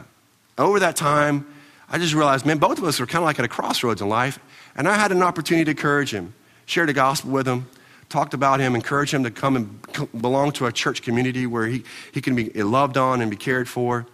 [0.57, 1.47] over that time,
[1.89, 4.09] I just realized, man, both of us were kind of like at a crossroads in
[4.09, 4.39] life.
[4.75, 6.33] And I had an opportunity to encourage him,
[6.65, 7.67] share the gospel with him,
[8.09, 11.83] talked about him, encourage him to come and belong to a church community where he,
[12.13, 14.05] he can be loved on and be cared for.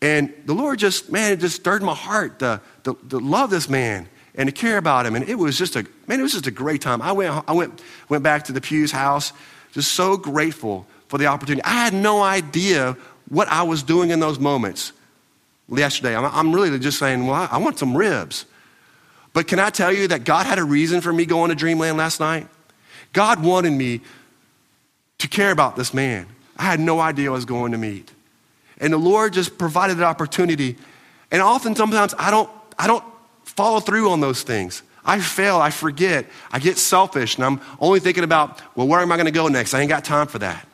[0.00, 3.68] And the Lord just, man, it just stirred my heart to, to, to love this
[3.68, 5.16] man and to care about him.
[5.16, 7.02] And it was just a, man, it was just a great time.
[7.02, 9.32] I went, I went, went back to the Pew's house,
[9.72, 11.64] just so grateful for the opportunity.
[11.64, 12.96] I had no idea
[13.28, 14.92] what I was doing in those moments
[15.68, 16.16] yesterday.
[16.16, 18.44] I'm, I'm really just saying, well, I, I want some ribs.
[19.32, 21.98] But can I tell you that God had a reason for me going to Dreamland
[21.98, 22.46] last night?
[23.12, 24.00] God wanted me
[25.18, 26.26] to care about this man.
[26.56, 28.10] I had no idea I was going to meet.
[28.78, 30.76] And the Lord just provided that opportunity.
[31.30, 33.04] And often, sometimes I don't, I don't
[33.44, 34.82] follow through on those things.
[35.04, 39.10] I fail, I forget, I get selfish, and I'm only thinking about, well, where am
[39.10, 39.72] I going to go next?
[39.72, 40.68] I ain't got time for that.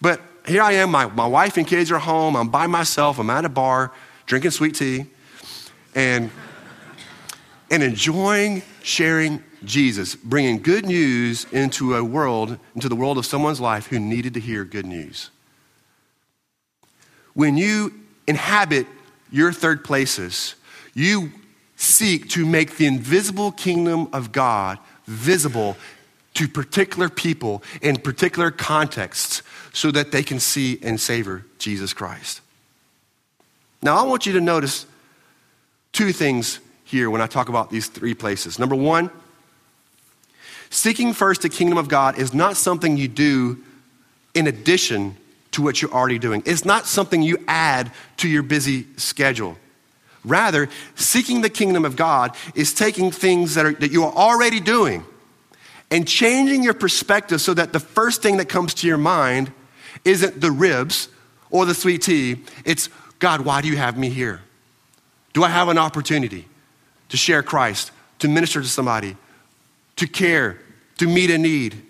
[0.00, 3.30] But here I am, my, my wife and kids are home, I'm by myself, I'm
[3.30, 3.92] at a bar
[4.26, 5.06] drinking sweet tea,
[5.94, 6.30] and,
[7.70, 13.60] and enjoying sharing Jesus, bringing good news into a world, into the world of someone's
[13.60, 15.30] life who needed to hear good news.
[17.34, 17.94] When you
[18.26, 18.86] inhabit
[19.30, 20.54] your third places,
[20.94, 21.32] you
[21.76, 25.76] seek to make the invisible kingdom of God visible
[26.34, 32.40] to particular people in particular contexts so that they can see and savor Jesus Christ.
[33.82, 34.86] Now, I want you to notice
[35.92, 38.58] two things here when I talk about these three places.
[38.58, 39.10] Number one,
[40.68, 43.58] seeking first the kingdom of God is not something you do
[44.34, 45.16] in addition
[45.52, 49.56] to what you're already doing, it's not something you add to your busy schedule.
[50.24, 54.60] Rather, seeking the kingdom of God is taking things that, are, that you are already
[54.60, 55.04] doing
[55.90, 59.52] and changing your perspective so that the first thing that comes to your mind
[60.04, 61.08] isn't the ribs
[61.50, 62.44] or the sweet tea.
[62.64, 64.40] It's, God, why do you have me here?
[65.32, 66.46] Do I have an opportunity
[67.08, 69.16] to share Christ, to minister to somebody,
[69.96, 70.58] to care,
[70.98, 71.82] to meet a need?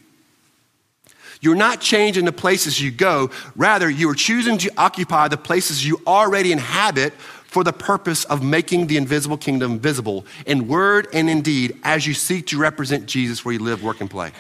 [1.40, 3.30] You're not changing the places you go.
[3.56, 7.14] Rather, you are choosing to occupy the places you already inhabit
[7.50, 12.06] for the purpose of making the invisible kingdom visible in word and in deed as
[12.06, 14.30] you seek to represent Jesus where you live, work, and play.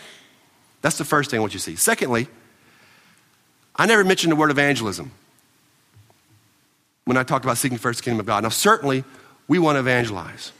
[0.82, 1.76] That's the first thing I want you to see.
[1.76, 2.28] Secondly,
[3.74, 5.10] I never mentioned the word evangelism
[7.04, 8.42] when I talked about seeking first the kingdom of God.
[8.42, 9.04] Now, certainly,
[9.48, 10.52] we want to evangelize.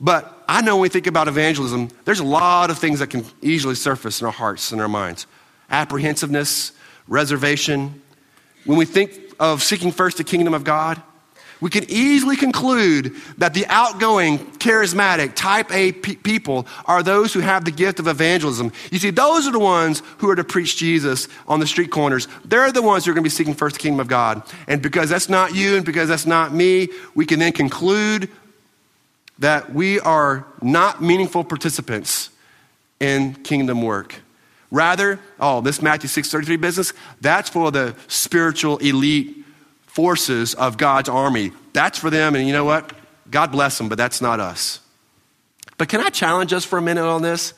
[0.00, 3.24] But I know when we think about evangelism, there's a lot of things that can
[3.42, 5.26] easily surface in our hearts and our minds
[5.68, 6.72] apprehensiveness,
[7.08, 8.00] reservation.
[8.64, 11.02] When we think of seeking first the kingdom of God,
[11.60, 17.40] we can easily conclude that the outgoing, charismatic, type A pe- people are those who
[17.40, 18.72] have the gift of evangelism.
[18.90, 22.28] You see, those are the ones who are to preach Jesus on the street corners.
[22.44, 24.42] They're the ones who are going to be seeking first the kingdom of God.
[24.68, 28.30] And because that's not you and because that's not me, we can then conclude
[29.38, 32.30] that we are not meaningful participants
[33.00, 34.20] in kingdom work.
[34.70, 39.44] Rather, oh, this Matthew 6:33 business, that's for the spiritual elite
[39.86, 41.52] forces of God's army.
[41.72, 42.92] That's for them, and you know what?
[43.30, 44.80] God bless them, but that's not us.
[45.78, 47.52] But can I challenge us for a minute on this?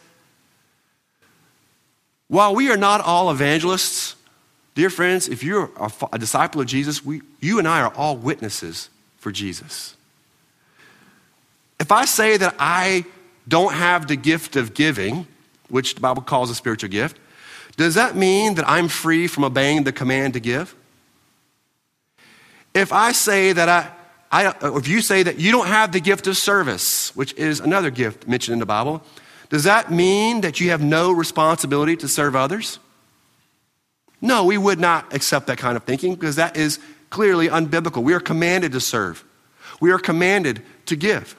[2.28, 4.14] While we are not all evangelists,
[4.74, 8.16] dear friends, if you're a, a disciple of Jesus, we, you and I are all
[8.16, 9.96] witnesses for Jesus.
[11.78, 13.04] If I say that I
[13.46, 15.26] don't have the gift of giving,
[15.68, 17.18] which the Bible calls a spiritual gift,
[17.76, 20.74] does that mean that I'm free from obeying the command to give?
[22.74, 23.90] If I say that I,
[24.30, 27.90] I, if you say that you don't have the gift of service, which is another
[27.90, 29.02] gift mentioned in the Bible,
[29.48, 32.78] Does that mean that you have no responsibility to serve others?
[34.20, 36.78] No, we would not accept that kind of thinking because that is
[37.10, 38.02] clearly unbiblical.
[38.02, 39.24] We are commanded to serve,
[39.80, 41.36] we are commanded to give.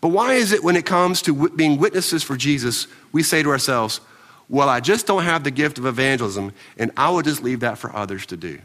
[0.00, 3.50] But why is it when it comes to being witnesses for Jesus, we say to
[3.50, 4.00] ourselves,
[4.48, 7.78] well, I just don't have the gift of evangelism, and I will just leave that
[7.78, 8.60] for others to do?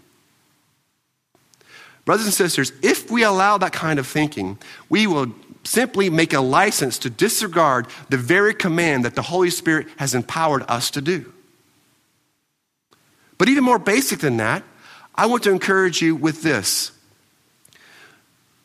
[2.05, 4.57] Brothers and sisters, if we allow that kind of thinking,
[4.89, 9.87] we will simply make a license to disregard the very command that the Holy Spirit
[9.97, 11.31] has empowered us to do.
[13.37, 14.63] But even more basic than that,
[15.15, 16.91] I want to encourage you with this.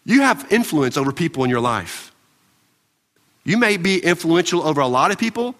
[0.05, 2.13] You have influence over people in your life.
[3.49, 5.55] You may be influential over a lot of people,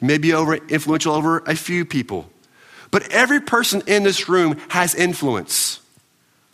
[0.00, 2.30] you may be over influential over a few people.
[2.92, 5.80] But every person in this room has influence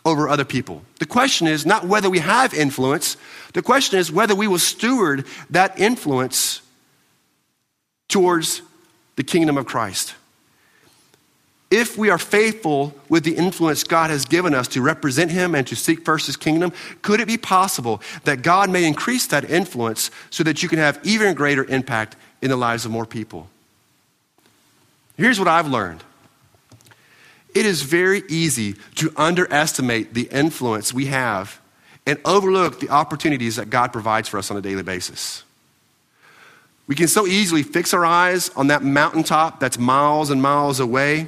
[0.03, 0.81] over other people.
[0.97, 3.17] The question is not whether we have influence,
[3.53, 6.63] the question is whether we will steward that influence
[8.07, 8.63] towards
[9.15, 10.15] the kingdom of Christ.
[11.71, 15.67] If we are faithful with the influence God has given us to represent Him and
[15.67, 20.09] to seek first His kingdom, could it be possible that God may increase that influence
[20.31, 23.49] so that you can have even greater impact in the lives of more people?
[25.15, 26.03] Here's what I've learned
[27.53, 31.59] it is very easy to underestimate the influence we have
[32.05, 35.43] and overlook the opportunities that God provides for us on a daily basis.
[36.87, 41.27] We can so easily fix our eyes on that mountaintop that's miles and miles away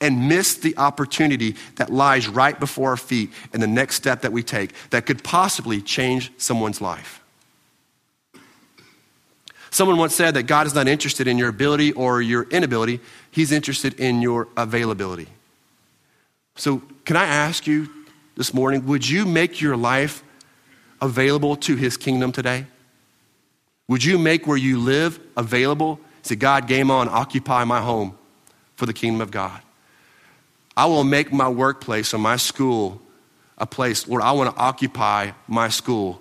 [0.00, 4.32] and miss the opportunity that lies right before our feet and the next step that
[4.32, 7.22] we take that could possibly change someone's life.
[9.70, 13.52] Someone once said that God is not interested in your ability or your inability, He's
[13.52, 15.28] interested in your availability.
[16.56, 17.88] So, can I ask you
[18.36, 20.22] this morning, would you make your life
[21.00, 22.66] available to his kingdom today?
[23.88, 26.00] Would you make where you live available?
[26.22, 28.16] Say, God, game on, occupy my home
[28.74, 29.60] for the kingdom of God.
[30.76, 33.00] I will make my workplace or my school
[33.58, 36.20] a place where I want to occupy my school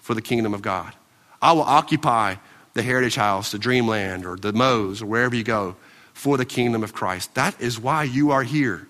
[0.00, 0.92] for the kingdom of God.
[1.40, 2.36] I will occupy
[2.74, 5.76] the Heritage House, the Dreamland, or the Moe's, or wherever you go
[6.14, 7.34] for the kingdom of Christ.
[7.34, 8.88] That is why you are here.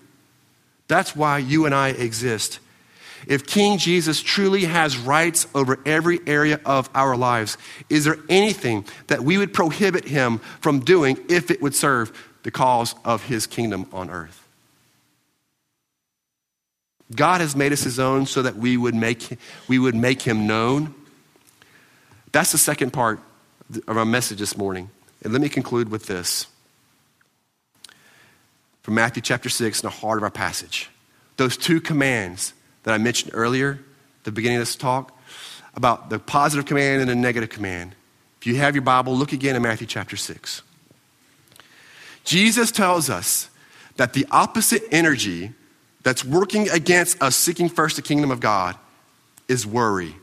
[0.87, 2.59] That's why you and I exist.
[3.27, 7.57] If King Jesus truly has rights over every area of our lives,
[7.89, 12.11] is there anything that we would prohibit him from doing if it would serve
[12.43, 14.42] the cause of his kingdom on earth?
[17.15, 19.37] God has made us his own so that we would make,
[19.67, 20.93] we would make him known.
[22.31, 23.19] That's the second part
[23.87, 24.89] of our message this morning.
[25.23, 26.47] And let me conclude with this
[28.81, 30.89] from Matthew chapter 6 in the heart of our passage.
[31.37, 33.79] Those two commands that I mentioned earlier,
[34.23, 35.17] the beginning of this talk,
[35.75, 37.95] about the positive command and the negative command.
[38.39, 40.61] If you have your Bible, look again in Matthew chapter 6.
[42.23, 43.49] Jesus tells us
[43.95, 45.53] that the opposite energy
[46.03, 48.77] that's working against us seeking first the kingdom of God
[49.47, 50.15] is worry.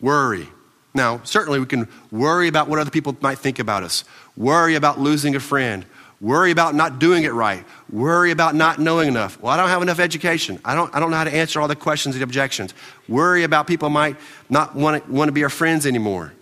[0.00, 0.48] Worry.
[0.94, 4.04] Now, certainly we can worry about what other people might think about us,
[4.36, 5.86] worry about losing a friend,
[6.22, 7.64] Worry about not doing it right.
[7.90, 9.42] Worry about not knowing enough.
[9.42, 10.60] Well, I don't have enough education.
[10.64, 12.74] I don't, I don't know how to answer all the questions and objections.
[13.08, 14.16] Worry about people might
[14.48, 16.32] not want to, want to be our friends anymore.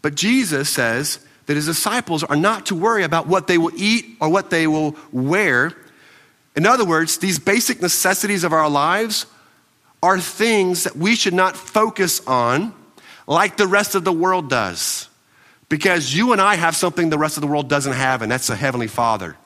[0.00, 4.16] But Jesus says that his disciples are not to worry about what they will eat
[4.20, 5.72] or what they will wear.
[6.54, 9.26] In other words, these basic necessities of our lives
[10.02, 12.74] are things that we should not focus on
[13.26, 15.08] like the rest of the world does.
[15.68, 18.50] Because you and I have something the rest of the world doesn't have, and that's
[18.50, 19.36] a Heavenly Father.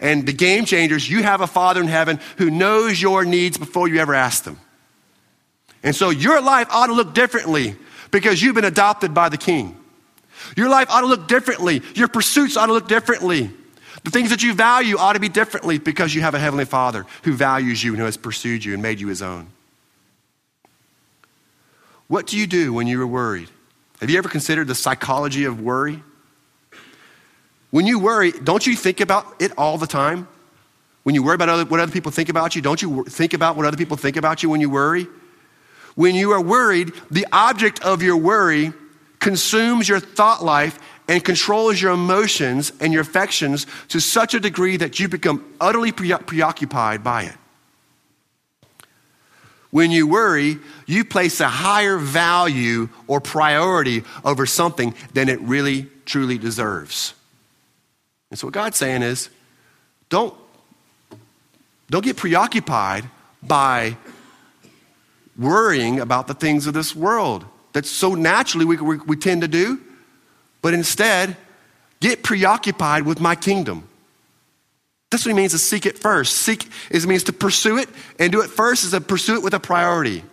[0.00, 3.86] And the game changers, you have a Father in heaven who knows your needs before
[3.88, 4.58] you ever ask them.
[5.82, 7.76] And so your life ought to look differently
[8.10, 9.76] because you've been adopted by the King.
[10.56, 11.82] Your life ought to look differently.
[11.94, 13.50] Your pursuits ought to look differently.
[14.04, 17.06] The things that you value ought to be differently because you have a Heavenly Father
[17.22, 19.48] who values you and who has pursued you and made you His own.
[22.08, 23.48] What do you do when you are worried?
[24.00, 26.02] Have you ever considered the psychology of worry?
[27.70, 30.28] When you worry, don't you think about it all the time?
[31.04, 33.56] When you worry about other, what other people think about you, don't you think about
[33.56, 35.06] what other people think about you when you worry?
[35.94, 38.72] When you are worried, the object of your worry
[39.22, 44.76] consumes your thought life and controls your emotions and your affections to such a degree
[44.76, 47.36] that you become utterly preoccupied by it.
[49.70, 55.86] When you worry, you place a higher value or priority over something than it really
[56.04, 57.14] truly deserves.
[58.30, 59.30] And so what God's saying is
[60.10, 60.34] don't,
[61.88, 63.04] don't get preoccupied
[63.42, 63.96] by
[65.38, 67.46] worrying about the things of this world.
[67.72, 69.80] That so naturally we, we, we tend to do,
[70.60, 71.36] but instead,
[72.00, 73.88] get preoccupied with my kingdom.
[75.10, 76.38] That's what he means to seek it first.
[76.38, 79.54] Seek is means to pursue it, and do it first is to pursue it with
[79.54, 80.24] a priority,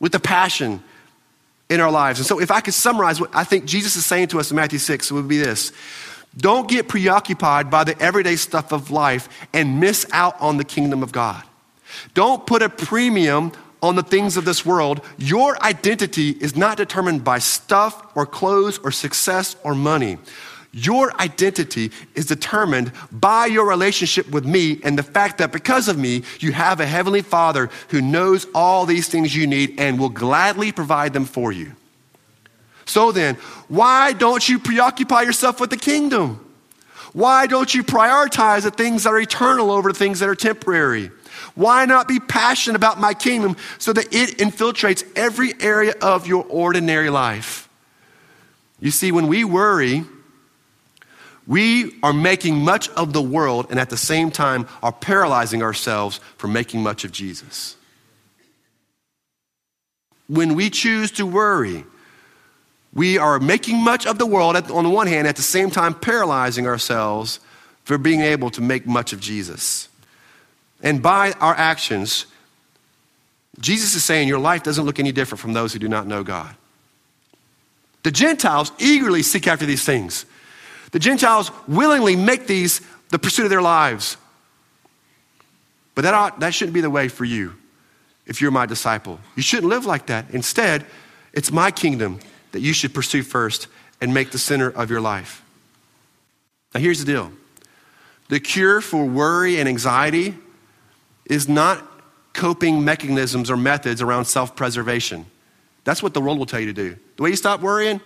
[0.00, 0.82] with a passion
[1.68, 2.18] in our lives.
[2.18, 4.56] And so, if I could summarize what I think Jesus is saying to us in
[4.56, 5.72] Matthew 6, it would be this
[6.36, 11.02] Don't get preoccupied by the everyday stuff of life and miss out on the kingdom
[11.02, 11.42] of God.
[12.14, 13.52] Don't put a premium
[13.82, 15.00] on the things of this world.
[15.18, 20.18] Your identity is not determined by stuff or clothes or success or money.
[20.72, 25.96] Your identity is determined by your relationship with me and the fact that because of
[25.96, 30.10] me, you have a heavenly Father who knows all these things you need and will
[30.10, 31.72] gladly provide them for you.
[32.84, 33.36] So then,
[33.68, 36.46] why don't you preoccupy yourself with the kingdom?
[37.14, 41.10] Why don't you prioritize the things that are eternal over the things that are temporary?
[41.56, 46.44] Why not be passionate about my kingdom so that it infiltrates every area of your
[46.48, 47.68] ordinary life?
[48.78, 50.04] You see, when we worry,
[51.46, 56.20] we are making much of the world and at the same time are paralyzing ourselves
[56.36, 57.76] from making much of Jesus.
[60.28, 61.84] When we choose to worry,
[62.92, 65.94] we are making much of the world on the one hand, at the same time
[65.94, 67.40] paralyzing ourselves
[67.84, 69.88] for being able to make much of Jesus.
[70.86, 72.26] And by our actions,
[73.58, 76.22] Jesus is saying your life doesn't look any different from those who do not know
[76.22, 76.54] God.
[78.04, 80.26] The Gentiles eagerly seek after these things.
[80.92, 84.16] The Gentiles willingly make these the pursuit of their lives.
[85.96, 87.54] But that, ought, that shouldn't be the way for you
[88.24, 89.18] if you're my disciple.
[89.34, 90.30] You shouldn't live like that.
[90.30, 90.86] Instead,
[91.32, 92.20] it's my kingdom
[92.52, 93.66] that you should pursue first
[94.00, 95.42] and make the center of your life.
[96.72, 97.32] Now, here's the deal
[98.28, 100.36] the cure for worry and anxiety
[101.26, 101.84] is not
[102.32, 105.26] coping mechanisms or methods around self preservation.
[105.84, 106.96] That's what the world will tell you to do.
[107.16, 108.00] The way you stop worrying,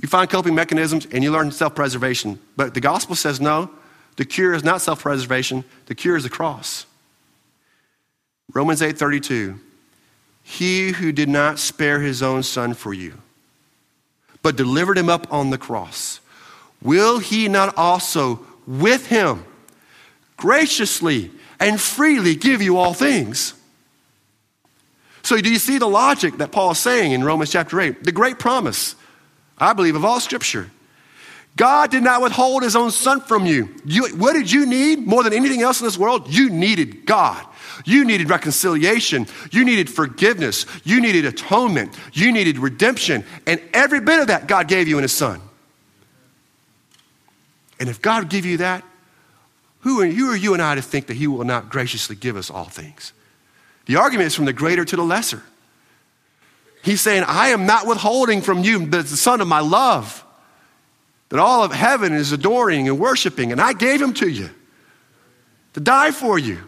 [0.00, 2.38] you find coping mechanisms and you learn self preservation.
[2.56, 3.70] But the gospel says no,
[4.16, 6.86] the cure is not self preservation, the cure is the cross.
[8.52, 9.58] Romans 8 32.
[10.42, 13.14] He who did not spare his own son for you,
[14.42, 16.20] but delivered him up on the cross,
[16.82, 19.44] will he not also with him
[20.36, 21.30] graciously
[21.60, 23.54] and freely give you all things?
[25.22, 28.02] So, do you see the logic that Paul is saying in Romans chapter 8?
[28.02, 28.96] The great promise
[29.60, 30.70] I believe, of all scripture.
[31.56, 33.68] God did not withhold his own son from you.
[33.84, 34.08] you.
[34.16, 36.32] What did you need more than anything else in this world?
[36.32, 37.44] You needed God.
[37.84, 39.26] You needed reconciliation.
[39.50, 40.64] You needed forgiveness.
[40.84, 41.98] You needed atonement.
[42.14, 43.24] You needed redemption.
[43.46, 45.40] And every bit of that God gave you in his son.
[47.78, 48.84] And if God give you that,
[49.80, 52.36] who are, who are you and I to think that he will not graciously give
[52.36, 53.12] us all things?
[53.86, 55.42] The argument is from the greater to the lesser.
[56.82, 60.24] He's saying, I am not withholding from you the son of my love,
[61.28, 64.50] that all of heaven is adoring and worshiping, and I gave him to you
[65.74, 66.58] to die for you,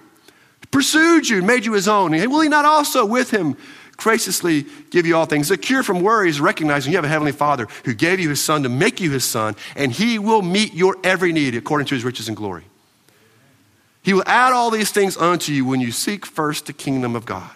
[0.70, 2.14] pursued you, made you his own.
[2.14, 3.56] And will he not also with him
[3.96, 5.48] graciously give you all things?
[5.48, 8.42] The cure from worry is recognizing you have a heavenly father who gave you his
[8.42, 11.94] son to make you his son, and he will meet your every need according to
[11.94, 12.64] his riches and glory.
[14.03, 17.24] He will add all these things unto you when you seek first the kingdom of
[17.24, 17.50] God.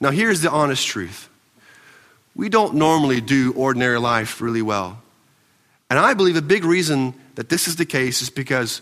[0.00, 1.28] Now, here's the honest truth
[2.34, 5.00] we don't normally do ordinary life really well.
[5.90, 8.80] And I believe a big reason that this is the case is because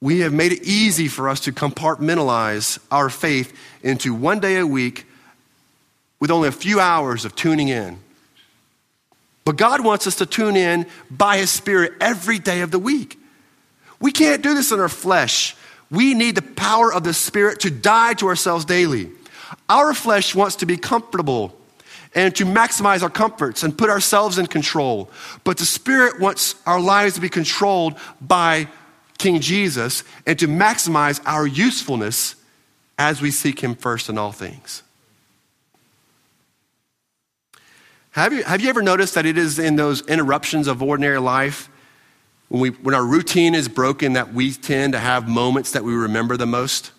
[0.00, 4.66] we have made it easy for us to compartmentalize our faith into one day a
[4.66, 5.06] week
[6.18, 7.98] with only a few hours of tuning in.
[9.44, 13.18] But God wants us to tune in by His Spirit every day of the week.
[14.00, 15.56] We can't do this in our flesh.
[15.90, 19.10] We need the power of the Spirit to die to ourselves daily.
[19.68, 21.56] Our flesh wants to be comfortable
[22.14, 25.10] and to maximize our comforts and put ourselves in control.
[25.44, 28.68] But the Spirit wants our lives to be controlled by
[29.18, 32.36] King Jesus and to maximize our usefulness
[32.98, 34.82] as we seek Him first in all things.
[38.10, 41.68] Have you, have you ever noticed that it is in those interruptions of ordinary life,
[42.48, 45.94] when, we, when our routine is broken, that we tend to have moments that we
[45.94, 46.92] remember the most?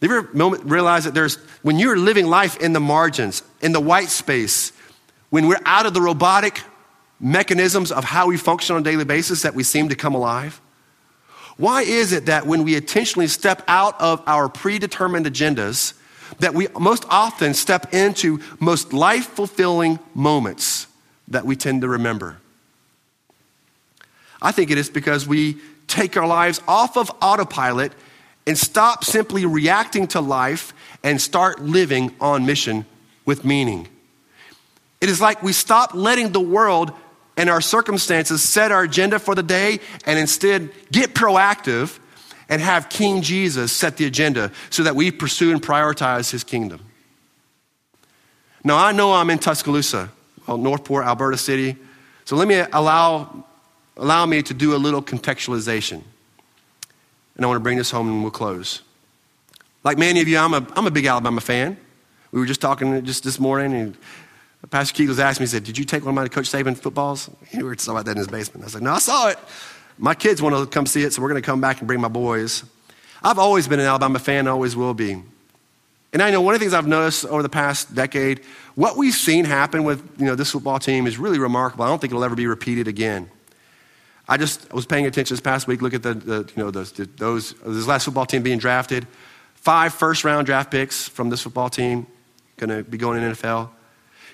[0.00, 0.28] You ever
[0.64, 4.72] realize that there's, when you're living life in the margins, in the white space,
[5.30, 6.60] when we're out of the robotic
[7.18, 10.60] mechanisms of how we function on a daily basis, that we seem to come alive?
[11.56, 15.94] Why is it that when we intentionally step out of our predetermined agendas,
[16.40, 20.86] that we most often step into most life fulfilling moments
[21.28, 22.38] that we tend to remember?
[24.44, 25.56] I think it is because we
[25.88, 27.92] take our lives off of autopilot
[28.46, 30.72] and stop simply reacting to life
[31.02, 32.86] and start living on mission
[33.24, 33.88] with meaning.
[35.00, 36.92] It is like we stop letting the world
[37.36, 41.98] and our circumstances set our agenda for the day and instead get proactive
[42.48, 46.80] and have King Jesus set the agenda so that we pursue and prioritize his kingdom.
[48.62, 50.10] Now, I know I'm in Tuscaloosa,
[50.46, 51.76] well, Northport, Alberta City.
[52.24, 53.44] So let me allow,
[53.96, 56.02] allow me to do a little contextualization.
[57.36, 58.82] And I want to bring this home and we'll close.
[59.82, 61.76] Like many of you, I'm a, I'm a big Alabama fan.
[62.32, 63.96] We were just talking just this morning, and
[64.70, 67.30] Pastor was asking me, he said, Did you take one of my Coach Saban footballs?
[67.48, 68.68] He were talking about that in his basement.
[68.68, 69.38] I like, No, I saw it.
[69.98, 72.00] My kids want to come see it, so we're going to come back and bring
[72.00, 72.64] my boys.
[73.22, 75.22] I've always been an Alabama fan, always will be.
[76.12, 78.40] And I know one of the things I've noticed over the past decade,
[78.74, 81.84] what we've seen happen with you know, this football team is really remarkable.
[81.84, 83.30] I don't think it'll ever be repeated again.
[84.28, 86.92] I just was paying attention this past week, look at the, the you know, those,
[86.92, 89.06] those, this last football team being drafted.
[89.54, 92.06] Five first round draft picks from this football team
[92.56, 93.68] going to be going in NFL.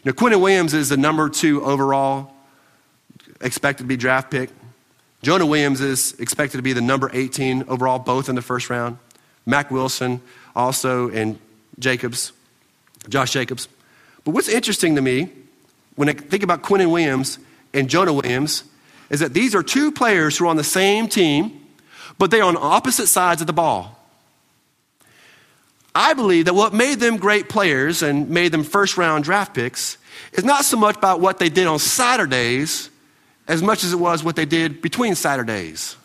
[0.05, 2.33] You know, Quinnen Williams is the number two overall
[3.41, 4.51] expected to be draft pick.
[5.23, 8.99] Jonah Williams is expected to be the number 18 overall, both in the first round.
[9.45, 10.21] Mack Wilson
[10.55, 11.39] also, and
[11.79, 12.33] Jacobs,
[13.09, 13.69] Josh Jacobs.
[14.25, 15.31] But what's interesting to me
[15.97, 17.39] when I think about Quinnen Williams
[17.75, 18.65] and Jonah Williams
[19.11, 21.61] is that these are two players who are on the same team,
[22.19, 23.97] but they are on opposite sides of the ball.
[25.95, 29.99] I believe that what made them great players and made them first round draft picks
[30.33, 32.91] is not so much about what they did on Saturdays
[33.49, 35.97] as much as it was what they did between Saturdays.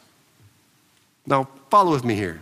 [1.27, 2.41] Now, follow with me here.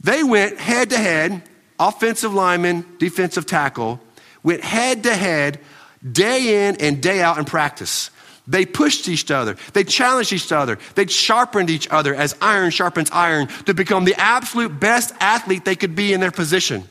[0.00, 1.42] They went head to head,
[1.80, 4.00] offensive lineman, defensive tackle,
[4.44, 5.58] went head to head,
[6.10, 8.10] day in and day out in practice.
[8.46, 9.56] They pushed each other.
[9.72, 10.78] They challenged each other.
[10.94, 15.76] They sharpened each other as iron sharpens iron to become the absolute best athlete they
[15.76, 16.84] could be in their position.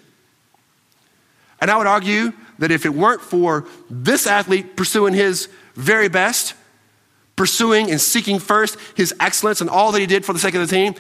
[1.62, 6.56] And I would argue that if it weren't for this athlete pursuing his very best,
[7.36, 10.62] pursuing and seeking first his excellence and all that he did for the sake of
[10.62, 10.96] the team,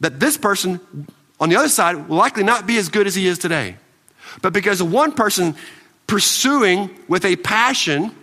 [0.00, 0.80] that this person
[1.38, 3.76] on the other side will likely not be as good as he is today.
[4.42, 5.54] But because one person
[6.06, 8.14] pursuing with a passion,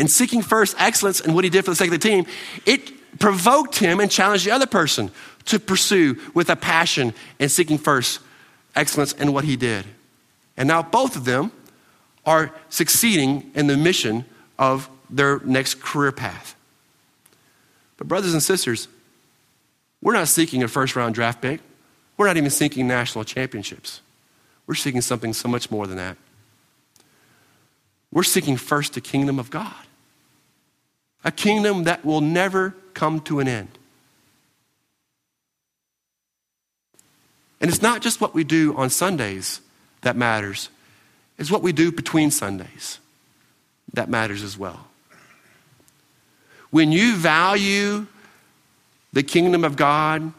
[0.00, 2.26] and seeking first excellence in what he did for the sake of the team,
[2.64, 5.10] it provoked him and challenged the other person
[5.44, 8.20] to pursue with a passion and seeking first
[8.74, 9.84] excellence in what he did.
[10.56, 11.52] And now both of them
[12.24, 14.24] are succeeding in the mission
[14.58, 16.54] of their next career path.
[17.96, 18.88] But, brothers and sisters,
[20.00, 21.60] we're not seeking a first round draft pick.
[22.16, 24.00] We're not even seeking national championships.
[24.66, 26.16] We're seeking something so much more than that.
[28.12, 29.74] We're seeking first the kingdom of God,
[31.24, 33.68] a kingdom that will never come to an end.
[37.60, 39.60] And it's not just what we do on Sundays
[40.00, 40.70] that matters,
[41.38, 42.98] it's what we do between Sundays
[43.92, 44.86] that matters as well.
[46.70, 48.06] When you value
[49.12, 50.32] the kingdom of God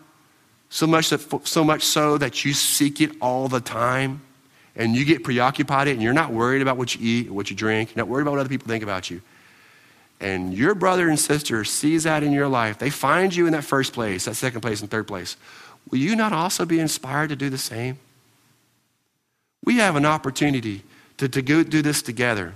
[0.69, 4.21] so much, that, so much so that you seek it all the time,
[4.75, 7.55] and you get preoccupied and you're not worried about what you eat or what you
[7.55, 9.21] drink, you're not worried about what other people think about you,
[10.21, 13.63] and your brother and sister sees that in your life, they find you in that
[13.63, 15.35] first place, that second place, and third place,
[15.89, 17.97] will you not also be inspired to do the same?
[19.63, 20.83] We have an opportunity
[21.17, 22.53] to, to go do this together,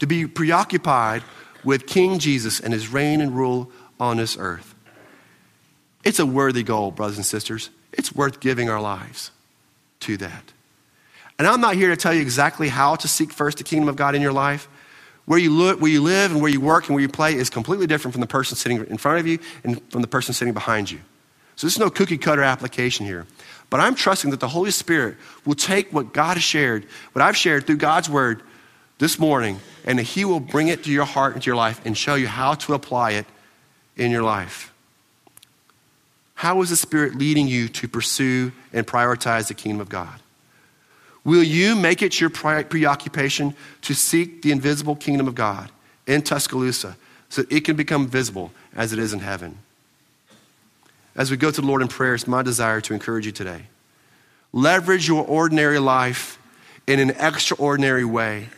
[0.00, 1.22] to be preoccupied
[1.64, 4.74] with King Jesus and his reign and rule on this earth.
[6.04, 7.70] It's a worthy goal, brothers and sisters.
[7.92, 9.30] It's worth giving our lives
[10.00, 10.52] to that.
[11.38, 13.96] And I'm not here to tell you exactly how to seek first the kingdom of
[13.96, 14.68] God in your life.
[15.26, 17.50] Where you, look, where you live and where you work and where you play is
[17.50, 20.54] completely different from the person sitting in front of you and from the person sitting
[20.54, 21.00] behind you.
[21.56, 23.26] So there's no cookie cutter application here.
[23.68, 27.36] But I'm trusting that the Holy Spirit will take what God has shared, what I've
[27.36, 28.42] shared through God's word
[28.98, 31.80] this morning, and that He will bring it to your heart and to your life
[31.84, 33.26] and show you how to apply it
[33.96, 34.72] in your life.
[36.34, 40.20] How is the Spirit leading you to pursue and prioritize the kingdom of God?
[41.26, 45.72] Will you make it your preoccupation to seek the invisible kingdom of God
[46.06, 46.96] in Tuscaloosa
[47.30, 49.58] so that it can become visible as it is in heaven?
[51.16, 53.62] As we go to the Lord in prayer, it's my desire to encourage you today.
[54.52, 56.38] Leverage your ordinary life
[56.86, 58.48] in an extraordinary way.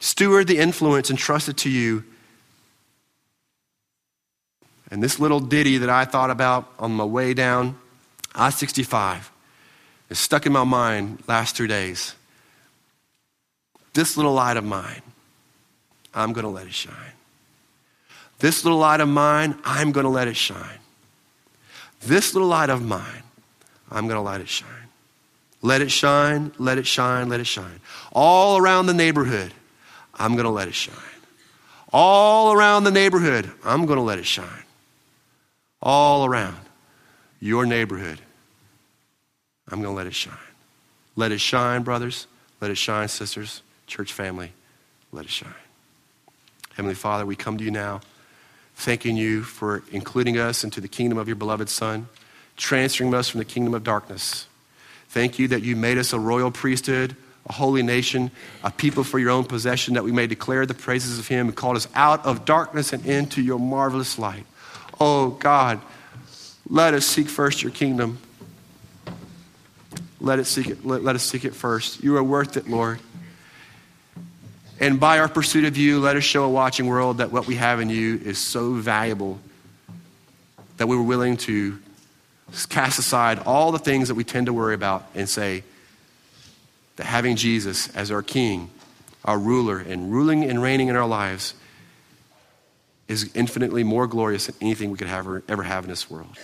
[0.00, 2.02] Steward the influence entrusted to you.
[4.90, 7.78] And this little ditty that I thought about on my way down
[8.34, 9.30] I 65
[10.10, 12.14] is stuck in my mind last two days.
[13.94, 15.02] This little light of mine,
[16.14, 16.94] I'm going to let it shine.
[18.38, 20.78] This little light of mine, I'm going to let it shine.
[22.00, 23.22] This little light of mine,
[23.90, 24.68] I'm going to let it shine.
[25.62, 27.80] Let it shine, let it shine, let it shine.
[28.12, 29.52] All around the neighborhood,
[30.14, 30.94] I'm going to let it shine.
[31.92, 34.64] All around the neighborhood, I'm going to let it shine.
[35.80, 36.58] All around
[37.40, 38.20] your neighborhood,
[39.70, 40.34] I'm going to let it shine.
[41.16, 42.26] Let it shine, brothers.
[42.60, 44.52] Let it shine, sisters, church family.
[45.12, 45.52] Let it shine.
[46.74, 48.00] Heavenly Father, we come to you now,
[48.74, 52.08] thanking you for including us into the kingdom of your beloved Son,
[52.56, 54.46] transferring us from the kingdom of darkness.
[55.08, 57.16] Thank you that you made us a royal priesthood,
[57.48, 58.30] a holy nation,
[58.62, 61.56] a people for your own possession, that we may declare the praises of him and
[61.56, 64.44] called us out of darkness and into your marvelous light.
[65.00, 65.80] Oh God,
[66.68, 68.18] let us seek first your kingdom.
[70.26, 72.02] Let, it seek it, let, let us seek it first.
[72.02, 73.00] You are worth it, Lord.
[74.78, 77.54] And by our pursuit of you, let us show a watching world that what we
[77.54, 79.38] have in you is so valuable
[80.76, 81.78] that we were willing to
[82.68, 85.62] cast aside all the things that we tend to worry about and say
[86.96, 88.70] that having Jesus as our King,
[89.24, 91.54] our ruler, and ruling and reigning in our lives
[93.08, 96.36] is infinitely more glorious than anything we could have, ever have in this world.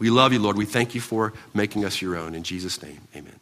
[0.00, 0.56] We love you, Lord.
[0.56, 2.34] We thank you for making us your own.
[2.34, 3.38] In Jesus' name, amen.